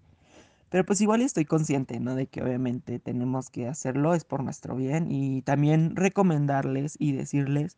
Pero 0.70 0.86
pues 0.86 1.00
igual 1.00 1.20
estoy 1.22 1.44
consciente, 1.44 2.00
¿no? 2.00 2.14
De 2.14 2.28
que 2.28 2.42
obviamente 2.42 3.00
tenemos 3.00 3.50
que 3.50 3.68
hacerlo, 3.68 4.14
es 4.14 4.24
por 4.24 4.42
nuestro 4.44 4.76
bien. 4.76 5.10
Y 5.10 5.42
también 5.42 5.96
recomendarles 5.96 6.96
y 6.98 7.12
decirles 7.12 7.76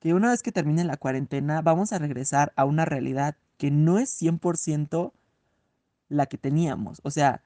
que 0.00 0.14
una 0.14 0.30
vez 0.30 0.42
que 0.42 0.52
termine 0.52 0.84
la 0.84 0.96
cuarentena 0.96 1.62
vamos 1.62 1.92
a 1.92 1.98
regresar 1.98 2.52
a 2.56 2.64
una 2.64 2.84
realidad 2.84 3.36
que 3.58 3.70
no 3.70 3.98
es 3.98 4.10
100% 4.20 5.12
la 6.08 6.26
que 6.26 6.38
teníamos. 6.38 7.00
O 7.04 7.10
sea, 7.10 7.42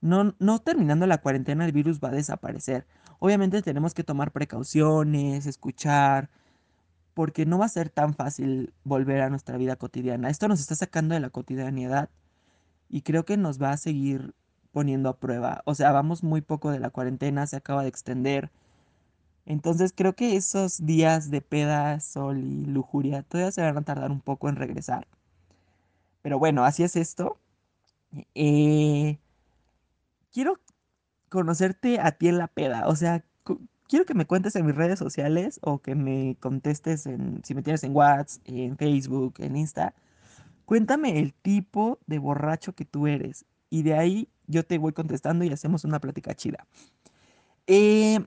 no, 0.00 0.34
no 0.38 0.60
terminando 0.60 1.06
la 1.06 1.18
cuarentena 1.18 1.66
el 1.66 1.72
virus 1.72 2.00
va 2.00 2.08
a 2.10 2.12
desaparecer. 2.12 2.86
Obviamente 3.18 3.62
tenemos 3.62 3.94
que 3.94 4.04
tomar 4.04 4.32
precauciones, 4.32 5.46
escuchar, 5.46 6.30
porque 7.14 7.46
no 7.46 7.58
va 7.58 7.66
a 7.66 7.68
ser 7.68 7.90
tan 7.90 8.14
fácil 8.14 8.74
volver 8.84 9.22
a 9.22 9.30
nuestra 9.30 9.56
vida 9.58 9.76
cotidiana. 9.76 10.30
Esto 10.30 10.48
nos 10.48 10.60
está 10.60 10.74
sacando 10.76 11.14
de 11.14 11.20
la 11.20 11.30
cotidianidad 11.30 12.10
y 12.94 13.02
creo 13.02 13.24
que 13.24 13.36
nos 13.36 13.60
va 13.60 13.72
a 13.72 13.76
seguir 13.76 14.34
poniendo 14.70 15.08
a 15.08 15.16
prueba. 15.18 15.62
O 15.66 15.74
sea, 15.74 15.90
vamos 15.90 16.22
muy 16.22 16.42
poco 16.42 16.70
de 16.70 16.78
la 16.78 16.90
cuarentena, 16.90 17.44
se 17.48 17.56
acaba 17.56 17.82
de 17.82 17.88
extender. 17.88 18.52
Entonces 19.46 19.92
creo 19.96 20.14
que 20.14 20.36
esos 20.36 20.86
días 20.86 21.28
de 21.32 21.40
peda, 21.40 21.98
sol 21.98 22.38
y 22.44 22.66
lujuria 22.66 23.24
todavía 23.24 23.50
se 23.50 23.62
van 23.62 23.76
a 23.78 23.82
tardar 23.82 24.12
un 24.12 24.20
poco 24.20 24.48
en 24.48 24.54
regresar. 24.54 25.08
Pero 26.22 26.38
bueno, 26.38 26.64
así 26.64 26.84
es 26.84 26.94
esto. 26.94 27.36
Eh, 28.36 29.18
quiero 30.32 30.60
conocerte 31.30 31.98
a 32.00 32.12
ti 32.12 32.28
en 32.28 32.38
la 32.38 32.46
peda. 32.46 32.86
O 32.86 32.94
sea, 32.96 33.24
quiero 33.88 34.06
que 34.06 34.14
me 34.14 34.26
cuentes 34.26 34.54
en 34.56 34.66
mis 34.66 34.76
redes 34.76 35.00
sociales 35.00 35.58
o 35.62 35.80
que 35.80 35.96
me 35.96 36.36
contestes 36.40 37.06
en, 37.06 37.42
si 37.44 37.54
me 37.56 37.62
tienes 37.64 37.82
en 37.84 37.94
WhatsApp, 37.96 38.42
en 38.46 38.76
Facebook, 38.76 39.34
en 39.38 39.56
Insta. 39.56 39.94
Cuéntame 40.64 41.18
el 41.18 41.34
tipo 41.34 41.98
de 42.06 42.18
borracho 42.18 42.74
que 42.74 42.84
tú 42.84 43.06
eres. 43.06 43.44
Y 43.70 43.82
de 43.82 43.94
ahí 43.94 44.28
yo 44.46 44.64
te 44.64 44.78
voy 44.78 44.92
contestando 44.92 45.44
y 45.44 45.50
hacemos 45.50 45.84
una 45.84 46.00
plática 46.00 46.34
chida. 46.34 46.66
Eh, 47.66 48.20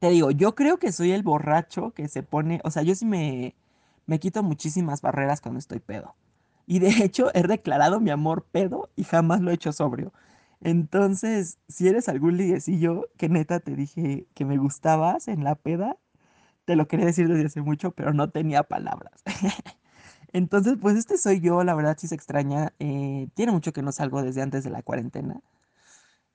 te 0.00 0.10
digo, 0.10 0.30
yo 0.30 0.54
creo 0.54 0.78
que 0.78 0.92
soy 0.92 1.12
el 1.12 1.22
borracho 1.22 1.92
que 1.92 2.08
se 2.08 2.22
pone, 2.22 2.60
o 2.64 2.70
sea, 2.70 2.82
yo 2.82 2.94
sí 2.94 3.04
me, 3.04 3.56
me 4.06 4.18
quito 4.20 4.42
muchísimas 4.42 5.02
barreras 5.02 5.40
cuando 5.40 5.58
estoy 5.58 5.80
pedo. 5.80 6.14
Y 6.66 6.78
de 6.80 6.88
hecho 7.04 7.30
he 7.34 7.42
declarado 7.42 8.00
mi 8.00 8.10
amor 8.10 8.44
pedo 8.50 8.90
y 8.96 9.04
jamás 9.04 9.40
lo 9.40 9.50
he 9.50 9.54
hecho 9.54 9.72
sobrio. 9.72 10.12
Entonces, 10.60 11.58
si 11.68 11.88
eres 11.88 12.08
algún 12.08 12.36
liguecillo 12.36 13.08
que 13.16 13.28
neta 13.28 13.60
te 13.60 13.76
dije 13.76 14.26
que 14.34 14.44
me 14.44 14.56
gustabas 14.58 15.28
en 15.28 15.44
la 15.44 15.54
peda, 15.54 15.96
te 16.64 16.76
lo 16.76 16.88
quería 16.88 17.06
decir 17.06 17.28
desde 17.28 17.46
hace 17.46 17.62
mucho, 17.62 17.92
pero 17.92 18.12
no 18.12 18.30
tenía 18.30 18.62
palabras. 18.64 19.22
Entonces, 20.32 20.76
pues 20.80 20.96
este 20.96 21.18
soy 21.18 21.40
yo, 21.40 21.64
la 21.64 21.74
verdad 21.74 21.96
sí 21.98 22.08
se 22.08 22.14
extraña. 22.14 22.72
eh, 22.78 23.28
tiene 23.34 23.52
mucho 23.52 23.72
que 23.72 23.82
no 23.82 23.92
salgo 23.92 24.22
desde 24.22 24.42
antes 24.42 24.64
de 24.64 24.70
la 24.70 24.82
cuarentena. 24.82 25.40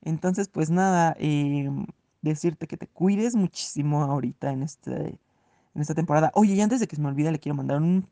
Entonces, 0.02 0.48
pues 0.48 0.70
nada, 0.70 1.16
em, 1.18 1.86
decirte 2.22 2.66
que 2.66 2.76
te 2.76 2.88
cuides 2.88 3.34
muchísimo 3.36 4.02
ahorita 4.04 4.52
en 4.52 4.62
este, 4.62 4.92
en 5.74 5.80
esta 5.82 5.94
temporada. 5.94 6.30
Oye, 6.34 6.54
y 6.54 6.60
antes 6.60 6.80
de 6.80 6.86
que 6.88 6.96
se 6.96 7.02
me 7.02 7.08
olvide, 7.08 7.32
le 7.32 7.38
quiero 7.40 7.56
mandar 7.56 7.78
un 7.78 8.08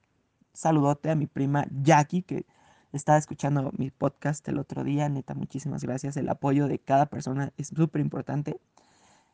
saludote 0.52 1.10
a 1.10 1.14
mi 1.16 1.26
prima 1.26 1.66
Jackie, 1.82 2.22
que 2.22 2.46
estaba 2.92 3.18
escuchando 3.18 3.72
mi 3.76 3.90
podcast 3.90 4.46
el 4.48 4.58
otro 4.58 4.84
día. 4.84 5.08
Neta, 5.08 5.34
muchísimas 5.34 5.82
gracias. 5.84 6.16
El 6.16 6.28
apoyo 6.28 6.68
de 6.68 6.78
cada 6.78 7.06
persona 7.06 7.52
es 7.58 7.68
súper 7.68 8.00
importante. 8.02 8.60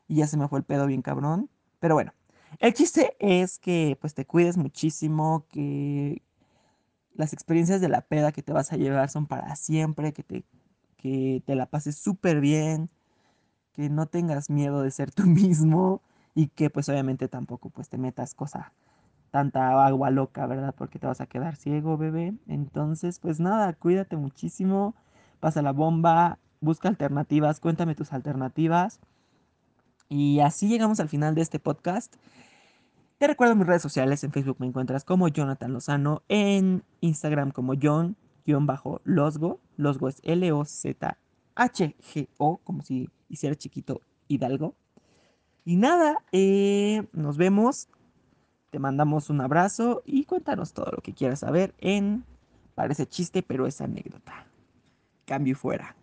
Y 0.09 0.17
ya 0.17 0.27
se 0.27 0.37
me 0.37 0.49
fue 0.49 0.61
el 0.61 0.65
pedo 0.65 0.87
bien 0.87 1.03
cabrón. 1.03 1.51
Pero 1.81 1.95
bueno, 1.95 2.13
el 2.61 2.75
chiste 2.75 3.17
es 3.21 3.59
que 3.59 3.99
pues 4.01 4.15
te 4.15 4.27
cuides 4.27 4.57
muchísimo, 4.57 5.47
que 5.51 6.23
las 7.19 7.33
experiencias 7.33 7.81
de 7.81 7.89
la 7.89 8.01
peda 8.03 8.33
que 8.33 8.43
te 8.43 8.53
vas 8.53 8.73
a 8.73 8.77
llevar 8.77 9.11
son 9.11 9.27
para 9.27 9.55
siempre, 9.57 10.13
que 10.13 10.23
te, 10.23 10.45
que 10.97 11.43
te 11.45 11.57
la 11.57 11.67
pases 11.67 11.99
súper 11.99 12.41
bien, 12.41 12.89
que 13.73 13.91
no 13.91 14.07
tengas 14.07 14.51
miedo 14.51 14.83
de 14.83 14.91
ser 14.91 15.11
tú 15.11 15.25
mismo 15.27 16.01
y 16.35 16.49
que 16.49 16.71
pues 16.71 16.89
obviamente 16.89 17.29
tampoco 17.29 17.71
pues 17.71 17.89
te 17.89 17.99
metas 17.99 18.35
cosa 18.35 18.73
tanta 19.31 19.85
agua 19.85 20.11
loca, 20.11 20.47
¿verdad? 20.47 20.75
Porque 20.77 20.99
te 20.99 21.07
vas 21.07 21.21
a 21.21 21.27
quedar 21.27 21.57
ciego, 21.57 21.97
bebé. 21.99 22.35
Entonces, 22.47 23.19
pues 23.19 23.41
nada, 23.41 23.73
cuídate 23.75 24.17
muchísimo, 24.17 24.95
pasa 25.41 25.61
la 25.61 25.73
bomba, 25.73 26.39
busca 26.61 26.89
alternativas, 26.89 27.61
cuéntame 27.61 27.95
tus 27.95 28.13
alternativas. 28.13 29.01
Y 30.09 30.41
así 30.41 30.69
llegamos 30.69 31.01
al 31.01 31.09
final 31.09 31.35
de 31.35 31.43
este 31.43 31.59
podcast. 31.59 32.15
Te 33.19 33.27
recuerdo 33.27 33.57
mis 33.57 33.67
redes 33.67 33.83
sociales, 33.83 34.25
en 34.25 34.33
Facebook 34.33 34.57
me 34.61 34.67
encuentras 34.67 35.05
como 35.05 35.29
Jonathan 35.29 35.73
Lozano, 35.73 36.23
en 36.29 36.85
Instagram 37.01 37.51
como 37.51 37.75
John-Losgo, 37.81 39.61
Losgo 39.77 40.09
es 40.09 40.21
L-O-Z-H-G-O, 40.23 41.17
como 42.59 42.83
si 42.83 43.11
hiciera 43.29 43.57
chiquito 43.57 44.01
Hidalgo. 44.29 44.75
Y 45.65 45.77
nada, 45.77 46.25
eh, 46.33 47.09
nos 47.13 47.37
vemos 47.37 47.89
te 48.71 48.79
mandamos 48.79 49.31
un 49.31 49.41
abrazo 49.41 50.03
y 50.05 50.25
cuéntanos 50.25 50.75
todo 50.75 50.91
lo 50.93 51.03
que 51.03 51.15
quieras 51.15 51.41
saber 51.41 51.75
en 51.79 52.25
Parece 52.79 53.09
chiste, 53.09 53.43
pero 53.43 53.67
es 53.67 53.81
anécdota. 53.81 54.47
Cambio 55.25 55.57
fuera. 55.57 55.97